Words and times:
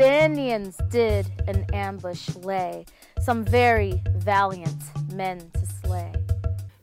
the 0.00 0.24
Indians 0.24 0.78
did 0.88 1.30
an 1.46 1.66
ambush 1.74 2.34
lay, 2.36 2.86
some 3.20 3.44
very 3.44 4.02
valiant 4.16 4.82
men 5.12 5.38
to 5.52 5.66
slay. 5.66 6.10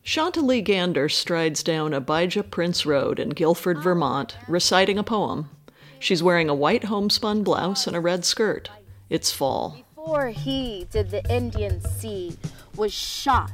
Shanta 0.03 0.39
Lee 0.39 0.61
Gander 0.61 1.09
strides 1.09 1.63
down 1.63 1.95
Abijah 1.95 2.43
Prince 2.43 2.85
Road 2.85 3.19
in 3.19 3.29
Guilford, 3.29 3.79
Vermont, 3.79 4.37
reciting 4.47 4.99
a 4.99 5.03
poem. 5.03 5.49
She's 5.97 6.21
wearing 6.21 6.47
a 6.47 6.53
white 6.53 6.83
homespun 6.83 7.41
blouse 7.41 7.87
and 7.87 7.95
a 7.95 7.99
red 7.99 8.23
skirt. 8.23 8.69
It's 9.09 9.31
fall. 9.31 9.79
Before 9.95 10.27
he 10.27 10.87
did 10.91 11.09
the 11.09 11.27
Indians 11.27 11.89
see, 11.89 12.37
was 12.75 12.93
shot. 12.93 13.49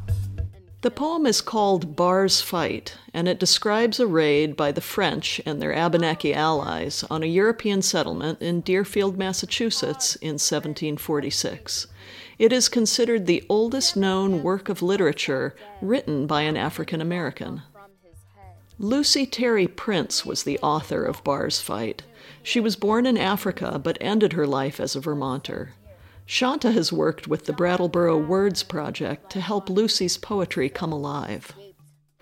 The 0.84 0.92
poem 0.92 1.26
is 1.26 1.40
called 1.40 1.96
Barr's 1.96 2.42
Fight, 2.42 2.98
and 3.14 3.30
it 3.30 3.40
describes 3.40 4.02
a 4.02 4.06
raid 4.06 4.58
by 4.58 4.74
the 4.74 4.82
French 4.82 5.40
and 5.46 5.62
their 5.62 5.74
Abenaki 5.74 6.34
allies 6.34 7.06
on 7.10 7.24
a 7.24 7.26
European 7.26 7.82
settlement 7.82 8.42
in 8.42 8.60
Deerfield, 8.60 9.18
Massachusetts 9.18 10.18
in 10.18 10.34
1746. 10.34 11.88
It 12.38 12.52
is 12.52 12.68
considered 12.68 13.28
the 13.28 13.46
oldest 13.48 13.96
known 13.96 14.44
work 14.44 14.68
of 14.68 14.82
literature 14.82 15.56
written 15.82 16.28
by 16.28 16.42
an 16.42 16.58
African 16.58 17.00
American. 17.00 17.62
Lucy 18.78 19.26
Terry 19.26 19.68
Prince 19.68 20.26
was 20.26 20.44
the 20.44 20.60
author 20.60 21.06
of 21.06 21.24
Barr's 21.24 21.62
Fight. 21.62 22.04
She 22.42 22.60
was 22.60 22.76
born 22.76 23.06
in 23.06 23.18
Africa 23.18 23.80
but 23.82 23.98
ended 24.02 24.34
her 24.34 24.46
life 24.46 24.82
as 24.82 24.98
a 24.98 25.00
Vermonter. 25.00 25.76
Shanta 26.26 26.72
has 26.72 26.94
worked 26.94 27.28
with 27.28 27.46
the 27.46 27.54
Brattleboro 27.54 28.18
Words 28.18 28.64
Project 28.64 29.32
to 29.32 29.42
help 29.42 29.70
Lucy's 29.70 30.18
poetry 30.18 30.70
come 30.70 30.92
alive. 30.92 31.54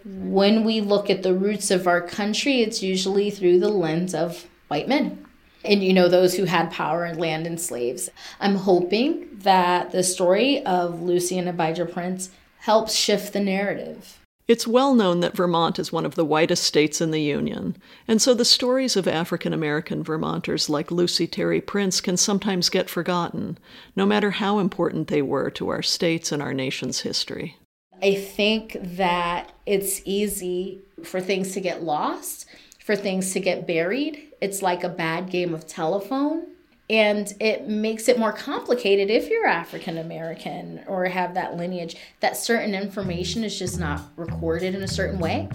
When 0.04 0.64
we 0.64 0.82
look 0.82 1.10
at 1.10 1.24
the 1.24 1.34
roots 1.34 1.70
of 1.70 1.88
our 1.88 2.02
country, 2.02 2.62
it's 2.62 2.82
usually 2.82 3.30
through 3.30 3.60
the 3.60 3.70
lens 3.70 4.16
of 4.16 4.48
white 4.68 4.88
men 4.88 5.26
and 5.64 5.84
you 5.84 5.94
know 5.94 6.08
those 6.08 6.36
who 6.36 6.46
had 6.46 6.72
power 6.72 7.04
and 7.04 7.20
land 7.20 7.46
and 7.46 7.60
slaves. 7.60 8.10
I'm 8.40 8.56
hoping 8.56 9.28
that 9.32 9.92
the 9.92 10.04
story 10.04 10.66
of 10.66 11.02
Lucy 11.02 11.38
and 11.38 11.48
Abijah 11.48 11.86
Prince 11.86 12.30
helps 12.60 12.96
shift 12.96 13.34
the 13.34 13.40
narrative. 13.40 14.20
It's 14.48 14.68
well 14.68 14.94
known 14.94 15.20
that 15.22 15.36
Vermont 15.36 15.80
is 15.80 15.92
one 15.92 16.06
of 16.06 16.16
the 16.16 16.26
whitest 16.26 16.64
states 16.64 17.00
in 17.00 17.12
the 17.12 17.22
Union, 17.22 17.78
and 18.08 18.22
so 18.22 18.34
the 18.34 18.44
stories 18.44 18.96
of 18.96 19.08
African 19.08 19.54
American 19.54 20.04
Vermonters 20.04 20.70
like 20.70 20.92
Lucy 20.92 21.28
Terry 21.28 21.62
Prince 21.62 22.02
can 22.02 22.18
sometimes 22.18 22.70
get 22.70 22.90
forgotten, 22.90 23.58
no 23.96 24.06
matter 24.06 24.32
how 24.32 24.60
important 24.60 25.08
they 25.08 25.22
were 25.22 25.50
to 25.52 25.70
our 25.70 25.82
state's 25.82 26.32
and 26.32 26.42
our 26.42 26.54
nation's 26.54 27.02
history. 27.02 27.58
I 28.02 28.16
think 28.16 28.78
that 28.82 29.52
it's 29.66 30.02
easy 30.06 30.82
for 31.04 31.22
things 31.22 31.54
to 31.54 31.62
get 31.62 31.84
lost, 31.84 32.48
for 32.80 32.96
things 32.96 33.32
to 33.34 33.40
get 33.40 33.68
buried, 33.68 34.28
it's 34.42 34.64
like 34.64 34.84
a 34.84 34.90
bad 34.90 35.30
game 35.30 35.54
of 35.54 35.68
telephone. 35.68 36.48
And 36.92 37.34
it 37.40 37.70
makes 37.70 38.10
it 38.10 38.20
more 38.20 38.34
complicated 38.34 39.10
if 39.10 39.30
you're 39.30 39.48
African 39.48 39.98
American 39.98 40.84
or 40.88 41.06
have 41.06 41.34
that 41.36 41.56
lineage, 41.56 41.96
that 42.20 42.36
certain 42.36 42.76
information 42.76 43.46
is 43.46 43.58
just 43.58 43.80
not 43.80 44.02
recorded 44.18 44.76
in 44.76 44.84
a 44.84 44.88
certain 44.90 45.18
way. 45.18 45.48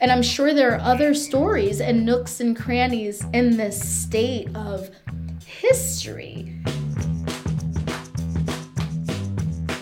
And 0.00 0.12
I'm 0.12 0.22
sure 0.22 0.52
there 0.52 0.74
are 0.74 0.80
other 0.80 1.14
stories 1.14 1.80
and 1.80 2.04
nooks 2.04 2.40
and 2.40 2.54
crannies 2.54 3.24
in 3.32 3.56
this 3.56 3.82
state 3.82 4.54
of 4.54 4.90
history. 5.46 6.60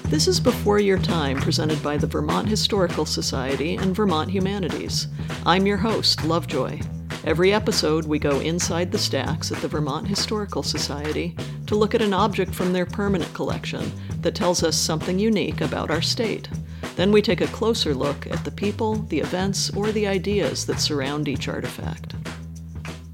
This 0.05 0.29
is 0.29 0.39
Before 0.39 0.79
Your 0.79 0.99
Time, 0.99 1.39
presented 1.39 1.83
by 1.83 1.97
the 1.97 2.07
Vermont 2.07 2.49
Historical 2.49 3.07
Society 3.07 3.75
and 3.75 3.97
Vermont 3.97 4.31
Humanities. 4.31 5.09
I'm 5.45 5.67
your 5.67 5.79
host, 5.79 6.23
Lovejoy. 6.23 6.79
Every 7.25 7.53
episode, 7.53 8.05
we 8.05 8.19
go 8.19 8.41
inside 8.41 8.91
the 8.91 8.99
stacks 8.99 9.53
at 9.53 9.59
the 9.59 9.69
Vermont 9.69 10.09
Historical 10.09 10.65
Society 10.65 11.37
to 11.69 11.77
look 11.77 11.95
at 11.95 12.03
an 12.03 12.13
object 12.13 12.53
from 12.53 12.73
their 12.73 12.85
permanent 12.85 13.33
collection 13.33 13.93
that 14.23 14.35
tells 14.35 14.65
us 14.65 14.77
something 14.77 15.21
unique 15.21 15.61
about 15.61 15.89
our 15.89 16.03
state. 16.03 16.49
Then 16.97 17.13
we 17.13 17.23
take 17.23 17.41
a 17.41 17.47
closer 17.47 17.95
look 17.95 18.27
at 18.27 18.45
the 18.45 18.51
people, 18.51 18.97
the 18.97 19.21
events, 19.21 19.71
or 19.71 19.93
the 19.93 20.05
ideas 20.05 20.67
that 20.67 20.81
surround 20.81 21.29
each 21.29 21.47
artifact. 21.47 22.17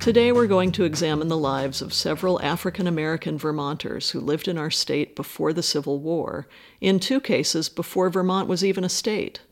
Today, 0.01 0.33
we're 0.33 0.47
going 0.47 0.73
to 0.73 0.85
examine 0.85 1.29
the 1.29 1.37
lives 1.37 1.83
of 1.83 1.93
several 1.93 2.41
African 2.41 2.87
American 2.87 3.37
Vermonters 3.37 4.09
who 4.11 4.21
lived 4.21 4.49
in 4.49 4.57
our 4.57 4.71
state 4.71 5.17
before 5.17 5.53
the 5.53 5.63
Civil 5.63 5.99
War, 5.99 6.49
in 6.81 6.99
two 6.99 7.21
cases 7.21 7.69
before 7.69 8.09
Vermont 8.09 8.49
was 8.49 8.65
even 8.65 8.85
a 8.85 8.89
state. 8.89 9.43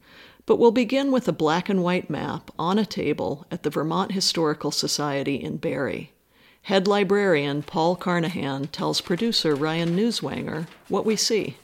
But 0.46 0.60
we'll 0.60 0.70
begin 0.70 1.10
with 1.10 1.26
a 1.26 1.32
black 1.32 1.68
and 1.68 1.82
white 1.82 2.08
map 2.08 2.52
on 2.56 2.78
a 2.78 2.86
table 2.86 3.46
at 3.50 3.64
the 3.64 3.70
Vermont 3.70 4.12
Historical 4.12 4.70
Society 4.70 5.34
in 5.34 5.56
Barre. 5.56 6.10
Head 6.62 6.86
librarian 6.86 7.64
Paul 7.64 7.96
Carnahan 7.96 8.68
tells 8.68 9.00
producer 9.00 9.56
Ryan 9.56 9.96
Newswanger 9.96 10.68
what 10.88 11.04
we 11.04 11.16
see. 11.16 11.56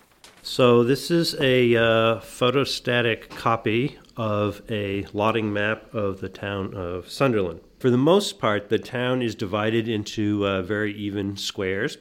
So, 0.43 0.83
this 0.83 1.13
is 1.13 1.37
a 1.41 1.77
uh, 1.77 2.21
photostatic 2.21 3.29
copy 3.31 3.99
of 4.17 4.63
a 4.69 5.07
lotting 5.13 5.53
map 5.53 5.95
of 5.95 6.21
the 6.21 6.29
town 6.29 6.75
of 6.75 7.09
Sunderland. 7.09 7.61
For 7.79 7.91
the 7.91 7.97
most 7.97 8.41
part, 8.41 8.69
the 8.69 8.81
town 8.81 9.23
is 9.23 9.37
divided 9.37 9.89
into 9.89 10.45
uh, 10.45 10.63
very 10.63 10.93
even 10.95 11.37
squares. 11.37 11.99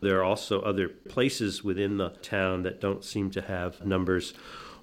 There 0.00 0.18
are 0.18 0.24
also 0.24 0.60
other 0.62 0.88
places 0.88 1.62
within 1.62 1.98
the 1.98 2.10
town 2.20 2.64
that 2.64 2.80
don't 2.80 3.04
seem 3.04 3.30
to 3.30 3.42
have 3.42 3.86
numbers 3.86 4.34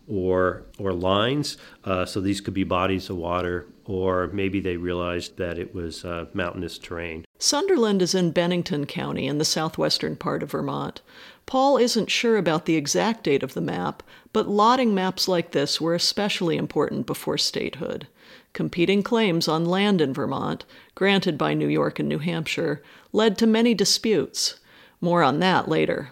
or 0.07 0.63
or 0.77 0.93
lines. 0.93 1.57
Uh, 1.83 2.05
so 2.05 2.21
these 2.21 2.41
could 2.41 2.53
be 2.53 2.63
bodies 2.63 3.09
of 3.09 3.17
water, 3.17 3.67
or 3.85 4.27
maybe 4.27 4.59
they 4.59 4.77
realized 4.77 5.37
that 5.37 5.57
it 5.57 5.73
was 5.73 6.05
uh, 6.05 6.25
mountainous 6.33 6.77
terrain. 6.77 7.25
Sunderland 7.39 8.01
is 8.01 8.13
in 8.13 8.31
Bennington 8.31 8.85
County 8.85 9.27
in 9.27 9.37
the 9.37 9.45
southwestern 9.45 10.15
part 10.15 10.43
of 10.43 10.51
Vermont. 10.51 11.01
Paul 11.45 11.77
isn't 11.77 12.09
sure 12.09 12.37
about 12.37 12.65
the 12.65 12.75
exact 12.75 13.23
date 13.23 13.43
of 13.43 13.53
the 13.53 13.61
map, 13.61 14.03
but 14.31 14.47
lotting 14.47 14.93
maps 14.93 15.27
like 15.27 15.51
this 15.51 15.81
were 15.81 15.95
especially 15.95 16.55
important 16.55 17.05
before 17.05 17.37
statehood. 17.37 18.07
Competing 18.53 19.01
claims 19.01 19.47
on 19.47 19.65
land 19.65 20.01
in 20.01 20.13
Vermont, 20.13 20.65
granted 20.93 21.37
by 21.37 21.53
New 21.53 21.67
York 21.67 21.99
and 21.99 22.07
New 22.07 22.19
Hampshire, 22.19 22.81
led 23.11 23.37
to 23.37 23.47
many 23.47 23.73
disputes. 23.73 24.59
More 24.99 25.23
on 25.23 25.39
that 25.39 25.67
later. 25.67 26.11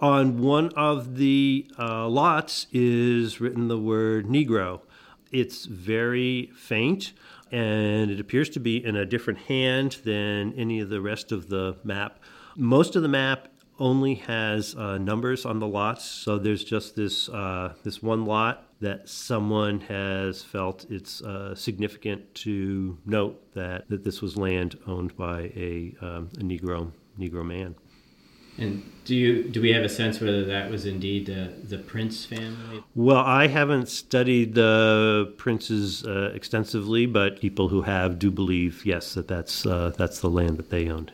On 0.00 0.40
one 0.40 0.68
of 0.74 1.16
the 1.16 1.66
uh, 1.78 2.06
lots 2.08 2.68
is 2.72 3.40
written 3.40 3.66
the 3.66 3.78
word 3.78 4.26
Negro. 4.26 4.80
It's 5.32 5.66
very 5.66 6.50
faint 6.56 7.12
and 7.50 8.10
it 8.10 8.20
appears 8.20 8.48
to 8.50 8.60
be 8.60 8.84
in 8.84 8.94
a 8.94 9.04
different 9.04 9.40
hand 9.40 9.98
than 10.04 10.52
any 10.54 10.80
of 10.80 10.88
the 10.88 11.00
rest 11.00 11.32
of 11.32 11.48
the 11.48 11.76
map. 11.82 12.20
Most 12.56 12.94
of 12.94 13.02
the 13.02 13.08
map 13.08 13.48
only 13.80 14.16
has 14.16 14.74
uh, 14.76 14.98
numbers 14.98 15.44
on 15.44 15.58
the 15.58 15.66
lots, 15.66 16.04
so 16.04 16.38
there's 16.38 16.64
just 16.64 16.94
this 16.96 17.28
uh, 17.28 17.74
this 17.84 18.02
one 18.02 18.24
lot 18.24 18.64
that 18.80 19.08
someone 19.08 19.80
has 19.80 20.42
felt 20.42 20.86
it's 20.90 21.22
uh, 21.22 21.54
significant 21.54 22.34
to 22.36 22.96
note 23.04 23.52
that, 23.54 23.88
that 23.88 24.04
this 24.04 24.22
was 24.22 24.36
land 24.36 24.78
owned 24.86 25.16
by 25.16 25.50
a, 25.56 25.94
um, 26.00 26.28
a 26.38 26.42
Negro 26.42 26.92
Negro 27.18 27.44
man. 27.44 27.74
And 28.58 28.82
do 29.04 29.14
you 29.14 29.44
do 29.44 29.62
we 29.62 29.72
have 29.72 29.84
a 29.84 29.88
sense 29.88 30.20
whether 30.20 30.44
that 30.44 30.70
was 30.70 30.84
indeed 30.84 31.26
the 31.26 31.52
the 31.62 31.78
Prince 31.78 32.26
family? 32.26 32.82
Well, 32.94 33.18
I 33.18 33.46
haven't 33.46 33.88
studied 33.88 34.54
the 34.54 35.32
Princes 35.36 36.04
uh, 36.04 36.32
extensively, 36.34 37.06
but 37.06 37.40
people 37.40 37.68
who 37.68 37.82
have 37.82 38.18
do 38.18 38.30
believe 38.30 38.84
yes 38.84 39.14
that 39.14 39.28
that's 39.28 39.64
uh, 39.64 39.92
that's 39.96 40.20
the 40.20 40.28
land 40.28 40.58
that 40.58 40.70
they 40.70 40.90
owned. 40.90 41.12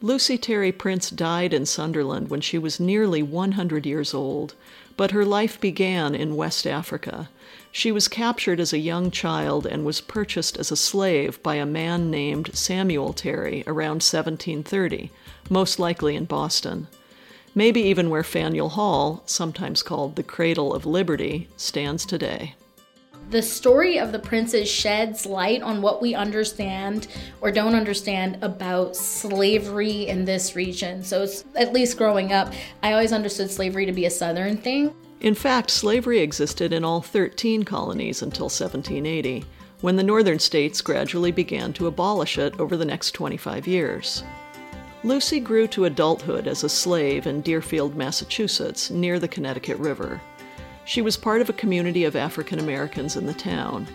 Lucy 0.00 0.36
Terry 0.36 0.72
Prince 0.72 1.08
died 1.08 1.54
in 1.54 1.64
Sunderland 1.64 2.28
when 2.28 2.42
she 2.42 2.58
was 2.58 2.78
nearly 2.78 3.22
100 3.22 3.86
years 3.86 4.12
old, 4.12 4.54
but 4.96 5.10
her 5.10 5.24
life 5.24 5.60
began 5.60 6.14
in 6.14 6.36
West 6.36 6.66
Africa. 6.66 7.28
She 7.72 7.90
was 7.90 8.06
captured 8.08 8.60
as 8.60 8.72
a 8.72 8.78
young 8.78 9.10
child 9.10 9.66
and 9.66 9.84
was 9.84 10.00
purchased 10.00 10.56
as 10.56 10.70
a 10.70 10.76
slave 10.76 11.42
by 11.42 11.56
a 11.56 11.66
man 11.66 12.10
named 12.10 12.54
Samuel 12.54 13.12
Terry 13.12 13.64
around 13.66 14.02
1730, 14.02 15.10
most 15.50 15.78
likely 15.78 16.14
in 16.14 16.24
Boston. 16.24 16.86
Maybe 17.54 17.82
even 17.82 18.10
where 18.10 18.24
Faneuil 18.24 18.70
Hall, 18.70 19.22
sometimes 19.26 19.82
called 19.82 20.16
the 20.16 20.22
Cradle 20.22 20.74
of 20.74 20.86
Liberty, 20.86 21.48
stands 21.56 22.04
today. 22.04 22.54
The 23.30 23.42
story 23.42 23.98
of 23.98 24.12
the 24.12 24.18
princes 24.18 24.68
sheds 24.68 25.26
light 25.26 25.62
on 25.62 25.82
what 25.82 26.00
we 26.00 26.14
understand 26.14 27.08
or 27.40 27.50
don't 27.50 27.74
understand 27.74 28.38
about 28.42 28.94
slavery 28.96 30.06
in 30.06 30.24
this 30.24 30.54
region. 30.54 31.02
So, 31.02 31.26
at 31.56 31.72
least 31.72 31.96
growing 31.96 32.32
up, 32.32 32.52
I 32.82 32.92
always 32.92 33.12
understood 33.12 33.50
slavery 33.50 33.86
to 33.86 33.92
be 33.92 34.06
a 34.06 34.10
southern 34.10 34.56
thing. 34.56 34.94
In 35.20 35.34
fact, 35.34 35.70
slavery 35.70 36.20
existed 36.20 36.72
in 36.72 36.84
all 36.84 37.00
13 37.00 37.62
colonies 37.64 38.20
until 38.20 38.44
1780, 38.44 39.44
when 39.80 39.96
the 39.96 40.02
northern 40.02 40.38
states 40.38 40.80
gradually 40.82 41.32
began 41.32 41.72
to 41.72 41.86
abolish 41.86 42.36
it 42.36 42.58
over 42.60 42.76
the 42.76 42.84
next 42.84 43.12
25 43.12 43.66
years. 43.66 44.22
Lucy 45.02 45.40
grew 45.40 45.66
to 45.68 45.84
adulthood 45.86 46.46
as 46.46 46.64
a 46.64 46.68
slave 46.68 47.26
in 47.26 47.40
Deerfield, 47.42 47.94
Massachusetts, 47.94 48.90
near 48.90 49.18
the 49.18 49.28
Connecticut 49.28 49.76
River. 49.78 50.20
She 50.84 51.02
was 51.02 51.16
part 51.16 51.40
of 51.40 51.48
a 51.48 51.54
community 51.54 52.04
of 52.04 52.16
African 52.16 52.58
Americans 52.58 53.16
in 53.16 53.26
the 53.26 53.34
town. 53.34 53.86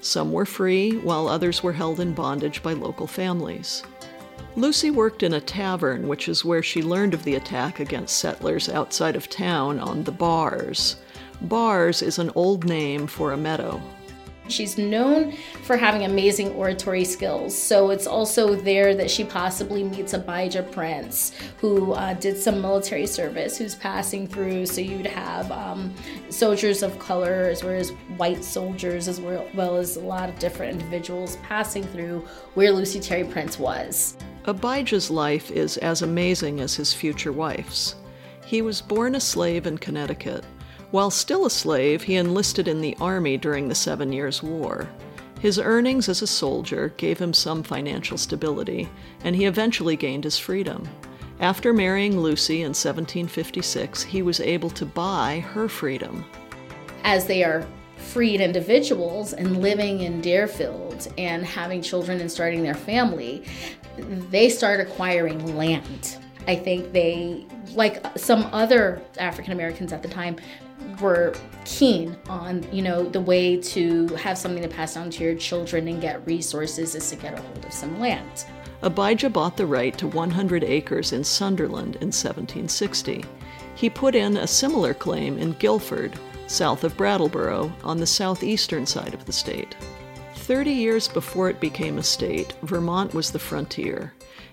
Some 0.00 0.32
were 0.32 0.44
free, 0.44 0.96
while 0.98 1.28
others 1.28 1.62
were 1.62 1.72
held 1.72 2.00
in 2.00 2.12
bondage 2.12 2.62
by 2.62 2.72
local 2.72 3.06
families. 3.06 3.84
Lucy 4.56 4.90
worked 4.90 5.22
in 5.22 5.34
a 5.34 5.40
tavern, 5.40 6.08
which 6.08 6.28
is 6.28 6.44
where 6.44 6.62
she 6.62 6.82
learned 6.82 7.14
of 7.14 7.24
the 7.24 7.36
attack 7.36 7.80
against 7.80 8.18
settlers 8.18 8.68
outside 8.68 9.16
of 9.16 9.30
town 9.30 9.78
on 9.78 10.04
the 10.04 10.12
Bars. 10.12 10.96
Bars 11.42 12.02
is 12.02 12.18
an 12.18 12.30
old 12.34 12.64
name 12.64 13.06
for 13.06 13.32
a 13.32 13.36
meadow. 13.36 13.80
She's 14.48 14.76
known 14.76 15.32
for 15.62 15.76
having 15.76 16.04
amazing 16.04 16.50
oratory 16.50 17.04
skills, 17.04 17.56
so 17.56 17.90
it's 17.90 18.06
also 18.06 18.54
there 18.54 18.94
that 18.94 19.10
she 19.10 19.24
possibly 19.24 19.84
meets 19.84 20.14
Abijah 20.14 20.64
Prince, 20.64 21.32
who 21.58 21.92
uh, 21.92 22.14
did 22.14 22.36
some 22.36 22.60
military 22.60 23.06
service, 23.06 23.56
who's 23.56 23.74
passing 23.74 24.26
through. 24.26 24.66
So 24.66 24.80
you'd 24.80 25.06
have 25.06 25.50
um, 25.52 25.94
soldiers 26.28 26.82
of 26.82 26.98
color 26.98 27.48
as 27.50 27.62
well 27.62 27.74
as 27.74 27.90
white 28.16 28.42
soldiers, 28.42 29.08
as 29.08 29.20
well, 29.20 29.46
well 29.54 29.76
as 29.76 29.96
a 29.96 30.00
lot 30.00 30.28
of 30.28 30.38
different 30.38 30.72
individuals 30.72 31.36
passing 31.44 31.84
through 31.84 32.26
where 32.54 32.72
Lucy 32.72 33.00
Terry 33.00 33.24
Prince 33.24 33.58
was. 33.58 34.16
Abijah's 34.44 35.10
life 35.10 35.52
is 35.52 35.76
as 35.78 36.02
amazing 36.02 36.60
as 36.60 36.74
his 36.74 36.92
future 36.92 37.32
wife's. 37.32 37.94
He 38.44 38.60
was 38.60 38.82
born 38.82 39.14
a 39.14 39.20
slave 39.20 39.66
in 39.66 39.78
Connecticut. 39.78 40.44
While 40.92 41.10
still 41.10 41.46
a 41.46 41.50
slave, 41.50 42.02
he 42.02 42.16
enlisted 42.16 42.68
in 42.68 42.82
the 42.82 42.94
Army 43.00 43.38
during 43.38 43.66
the 43.66 43.74
Seven 43.74 44.12
Years' 44.12 44.42
War. 44.42 44.90
His 45.40 45.58
earnings 45.58 46.06
as 46.06 46.20
a 46.20 46.26
soldier 46.26 46.92
gave 46.98 47.18
him 47.18 47.32
some 47.32 47.62
financial 47.62 48.18
stability, 48.18 48.90
and 49.24 49.34
he 49.34 49.46
eventually 49.46 49.96
gained 49.96 50.24
his 50.24 50.36
freedom. 50.36 50.86
After 51.40 51.72
marrying 51.72 52.20
Lucy 52.20 52.56
in 52.56 52.74
1756, 52.74 54.02
he 54.02 54.20
was 54.20 54.38
able 54.40 54.68
to 54.68 54.84
buy 54.84 55.40
her 55.40 55.66
freedom. 55.66 56.26
As 57.04 57.24
they 57.24 57.42
are 57.42 57.66
freed 57.96 58.42
individuals 58.42 59.32
and 59.32 59.62
living 59.62 60.00
in 60.00 60.20
Deerfield 60.20 61.08
and 61.16 61.42
having 61.42 61.80
children 61.80 62.20
and 62.20 62.30
starting 62.30 62.62
their 62.62 62.74
family, 62.74 63.46
they 63.96 64.50
start 64.50 64.78
acquiring 64.78 65.56
land. 65.56 66.18
I 66.46 66.56
think 66.56 66.92
they, 66.92 67.46
like 67.74 68.04
some 68.18 68.42
other 68.52 69.00
African 69.18 69.52
Americans 69.52 69.92
at 69.92 70.02
the 70.02 70.08
time, 70.08 70.36
were 71.00 71.34
keen 71.64 72.16
on, 72.28 72.66
you 72.72 72.82
know, 72.82 73.04
the 73.04 73.20
way 73.20 73.56
to 73.56 74.06
have 74.08 74.36
something 74.36 74.62
to 74.62 74.68
pass 74.68 74.96
on 74.96 75.10
to 75.10 75.24
your 75.24 75.34
children 75.34 75.88
and 75.88 76.00
get 76.00 76.26
resources 76.26 76.94
is 76.94 77.08
to 77.10 77.16
get 77.16 77.38
a 77.38 77.42
hold 77.42 77.64
of 77.64 77.72
some 77.72 77.98
land. 78.00 78.46
Abijah 78.82 79.30
bought 79.30 79.56
the 79.56 79.66
right 79.66 79.96
to 79.98 80.08
100 80.08 80.64
acres 80.64 81.12
in 81.12 81.22
Sunderland 81.22 81.96
in 81.96 82.08
1760. 82.08 83.24
He 83.74 83.88
put 83.88 84.14
in 84.14 84.36
a 84.36 84.46
similar 84.46 84.92
claim 84.92 85.38
in 85.38 85.52
Guilford, 85.52 86.18
south 86.48 86.84
of 86.84 86.96
Brattleboro, 86.96 87.72
on 87.84 87.98
the 87.98 88.06
southeastern 88.06 88.86
side 88.86 89.14
of 89.14 89.24
the 89.24 89.32
state. 89.32 89.76
Thirty 90.34 90.72
years 90.72 91.06
before 91.06 91.48
it 91.48 91.60
became 91.60 91.98
a 91.98 92.02
state, 92.02 92.52
Vermont 92.62 93.14
was 93.14 93.30
the 93.30 93.38
frontier. 93.38 94.12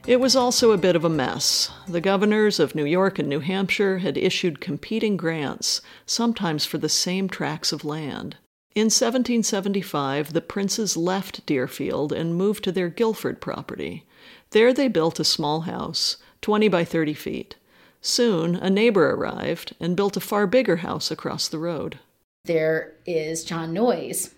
It 0.09 0.19
was 0.19 0.35
also 0.35 0.71
a 0.71 0.77
bit 0.77 0.95
of 0.95 1.05
a 1.05 1.07
mess. 1.07 1.69
The 1.87 2.01
governors 2.01 2.59
of 2.59 2.73
New 2.73 2.83
York 2.83 3.19
and 3.19 3.29
New 3.29 3.41
Hampshire 3.41 3.99
had 3.99 4.17
issued 4.17 4.59
competing 4.59 5.17
grants, 5.17 5.81
sometimes 6.07 6.65
for 6.65 6.79
the 6.79 6.89
same 6.89 7.29
tracts 7.29 7.71
of 7.71 7.85
land. 7.85 8.35
In 8.73 8.85
1775, 8.85 10.33
the 10.33 10.41
princes 10.41 10.97
left 10.97 11.45
Deerfield 11.45 12.11
and 12.11 12.33
moved 12.33 12.63
to 12.63 12.71
their 12.71 12.89
Guilford 12.89 13.39
property. 13.39 14.03
There 14.49 14.73
they 14.73 14.87
built 14.87 15.19
a 15.19 15.23
small 15.23 15.61
house, 15.61 16.17
20 16.41 16.67
by 16.69 16.83
30 16.83 17.13
feet. 17.13 17.55
Soon, 18.01 18.55
a 18.55 18.67
neighbor 18.67 19.11
arrived 19.11 19.75
and 19.79 19.95
built 19.95 20.17
a 20.17 20.19
far 20.19 20.47
bigger 20.47 20.77
house 20.77 21.11
across 21.11 21.47
the 21.47 21.59
road. 21.59 21.99
There 22.45 22.93
is 23.05 23.43
John 23.43 23.73
Noyes, 23.73 24.33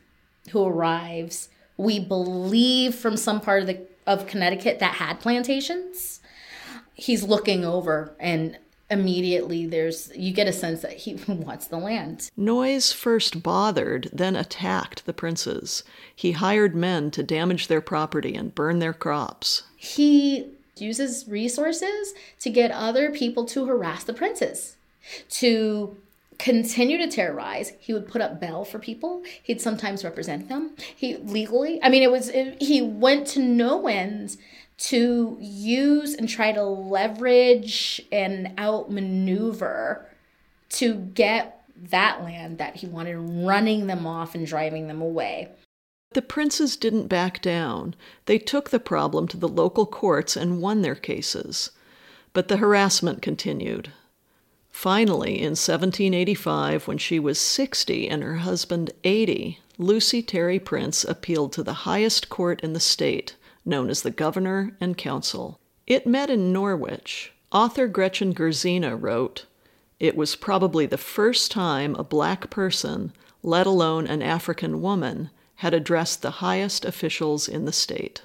who 0.49 0.65
arrives, 0.65 1.47
we 1.77 1.97
believe, 1.97 2.93
from 2.93 3.15
some 3.15 3.39
part 3.39 3.61
of 3.61 3.67
the 3.67 3.87
of 4.07 4.27
Connecticut 4.27 4.79
that 4.79 4.95
had 4.95 5.19
plantations. 5.19 6.19
He's 6.93 7.23
looking 7.23 7.65
over 7.65 8.15
and 8.19 8.57
immediately 8.91 9.65
there's 9.65 10.11
you 10.15 10.33
get 10.33 10.47
a 10.47 10.53
sense 10.53 10.81
that 10.81 10.93
he 10.93 11.15
wants 11.27 11.67
the 11.67 11.77
land. 11.77 12.29
Noyes 12.37 12.91
first 12.91 13.41
bothered, 13.41 14.09
then 14.11 14.35
attacked 14.35 15.05
the 15.05 15.13
princes. 15.13 15.83
He 16.15 16.33
hired 16.33 16.75
men 16.75 17.09
to 17.11 17.23
damage 17.23 17.67
their 17.67 17.81
property 17.81 18.35
and 18.35 18.53
burn 18.53 18.79
their 18.79 18.93
crops. 18.93 19.63
He 19.77 20.49
uses 20.77 21.27
resources 21.27 22.13
to 22.39 22.49
get 22.49 22.71
other 22.71 23.11
people 23.11 23.45
to 23.45 23.65
harass 23.65 24.03
the 24.03 24.13
princes, 24.13 24.75
to 25.29 25.97
continue 26.41 26.97
to 26.97 27.07
terrorize. 27.07 27.73
He 27.79 27.93
would 27.93 28.07
put 28.07 28.21
up 28.21 28.41
bail 28.41 28.65
for 28.65 28.79
people. 28.79 29.23
He'd 29.43 29.61
sometimes 29.61 30.03
represent 30.03 30.49
them. 30.49 30.75
He 30.95 31.17
legally, 31.17 31.79
I 31.83 31.89
mean, 31.89 32.01
it 32.01 32.11
was, 32.11 32.29
it, 32.29 32.61
he 32.61 32.81
went 32.81 33.27
to 33.27 33.39
no 33.39 33.87
ends 33.87 34.37
to 34.77 35.37
use 35.39 36.15
and 36.15 36.27
try 36.27 36.51
to 36.51 36.63
leverage 36.63 38.01
and 38.11 38.53
outmaneuver 38.57 40.09
to 40.69 40.95
get 40.95 41.63
that 41.89 42.23
land 42.23 42.57
that 42.57 42.77
he 42.77 42.87
wanted, 42.87 43.17
running 43.17 43.85
them 43.85 44.07
off 44.07 44.33
and 44.33 44.47
driving 44.47 44.87
them 44.87 45.01
away. 45.01 45.49
The 46.13 46.21
princes 46.23 46.75
didn't 46.75 47.07
back 47.07 47.41
down. 47.41 47.95
They 48.25 48.39
took 48.39 48.71
the 48.71 48.79
problem 48.79 49.27
to 49.29 49.37
the 49.37 49.47
local 49.47 49.85
courts 49.85 50.35
and 50.35 50.61
won 50.61 50.81
their 50.81 50.95
cases. 50.95 51.71
But 52.33 52.47
the 52.47 52.57
harassment 52.57 53.21
continued. 53.21 53.91
Finally, 54.71 55.37
in 55.37 55.51
1785, 55.51 56.87
when 56.87 56.97
she 56.97 57.19
was 57.19 57.39
60 57.39 58.09
and 58.09 58.23
her 58.23 58.37
husband 58.37 58.91
80, 59.03 59.59
Lucy 59.77 60.21
Terry 60.21 60.59
Prince 60.59 61.03
appealed 61.03 61.53
to 61.53 61.63
the 61.63 61.85
highest 61.85 62.29
court 62.29 62.61
in 62.61 62.73
the 62.73 62.79
state, 62.79 63.35
known 63.65 63.89
as 63.89 64.01
the 64.01 64.11
Governor 64.11 64.75
and 64.79 64.97
Council. 64.97 65.59
It 65.85 66.07
met 66.07 66.29
in 66.29 66.53
Norwich. 66.53 67.33
Author 67.51 67.87
Gretchen 67.87 68.33
Gerzina 68.33 68.95
wrote, 68.99 69.45
It 69.99 70.15
was 70.15 70.35
probably 70.35 70.85
the 70.85 70.97
first 70.97 71.51
time 71.51 71.95
a 71.95 72.03
black 72.03 72.49
person, 72.49 73.11
let 73.43 73.67
alone 73.67 74.07
an 74.07 74.21
African 74.21 74.81
woman, 74.81 75.29
had 75.55 75.73
addressed 75.73 76.21
the 76.21 76.31
highest 76.31 76.85
officials 76.85 77.47
in 77.47 77.65
the 77.65 77.73
state. 77.73 78.21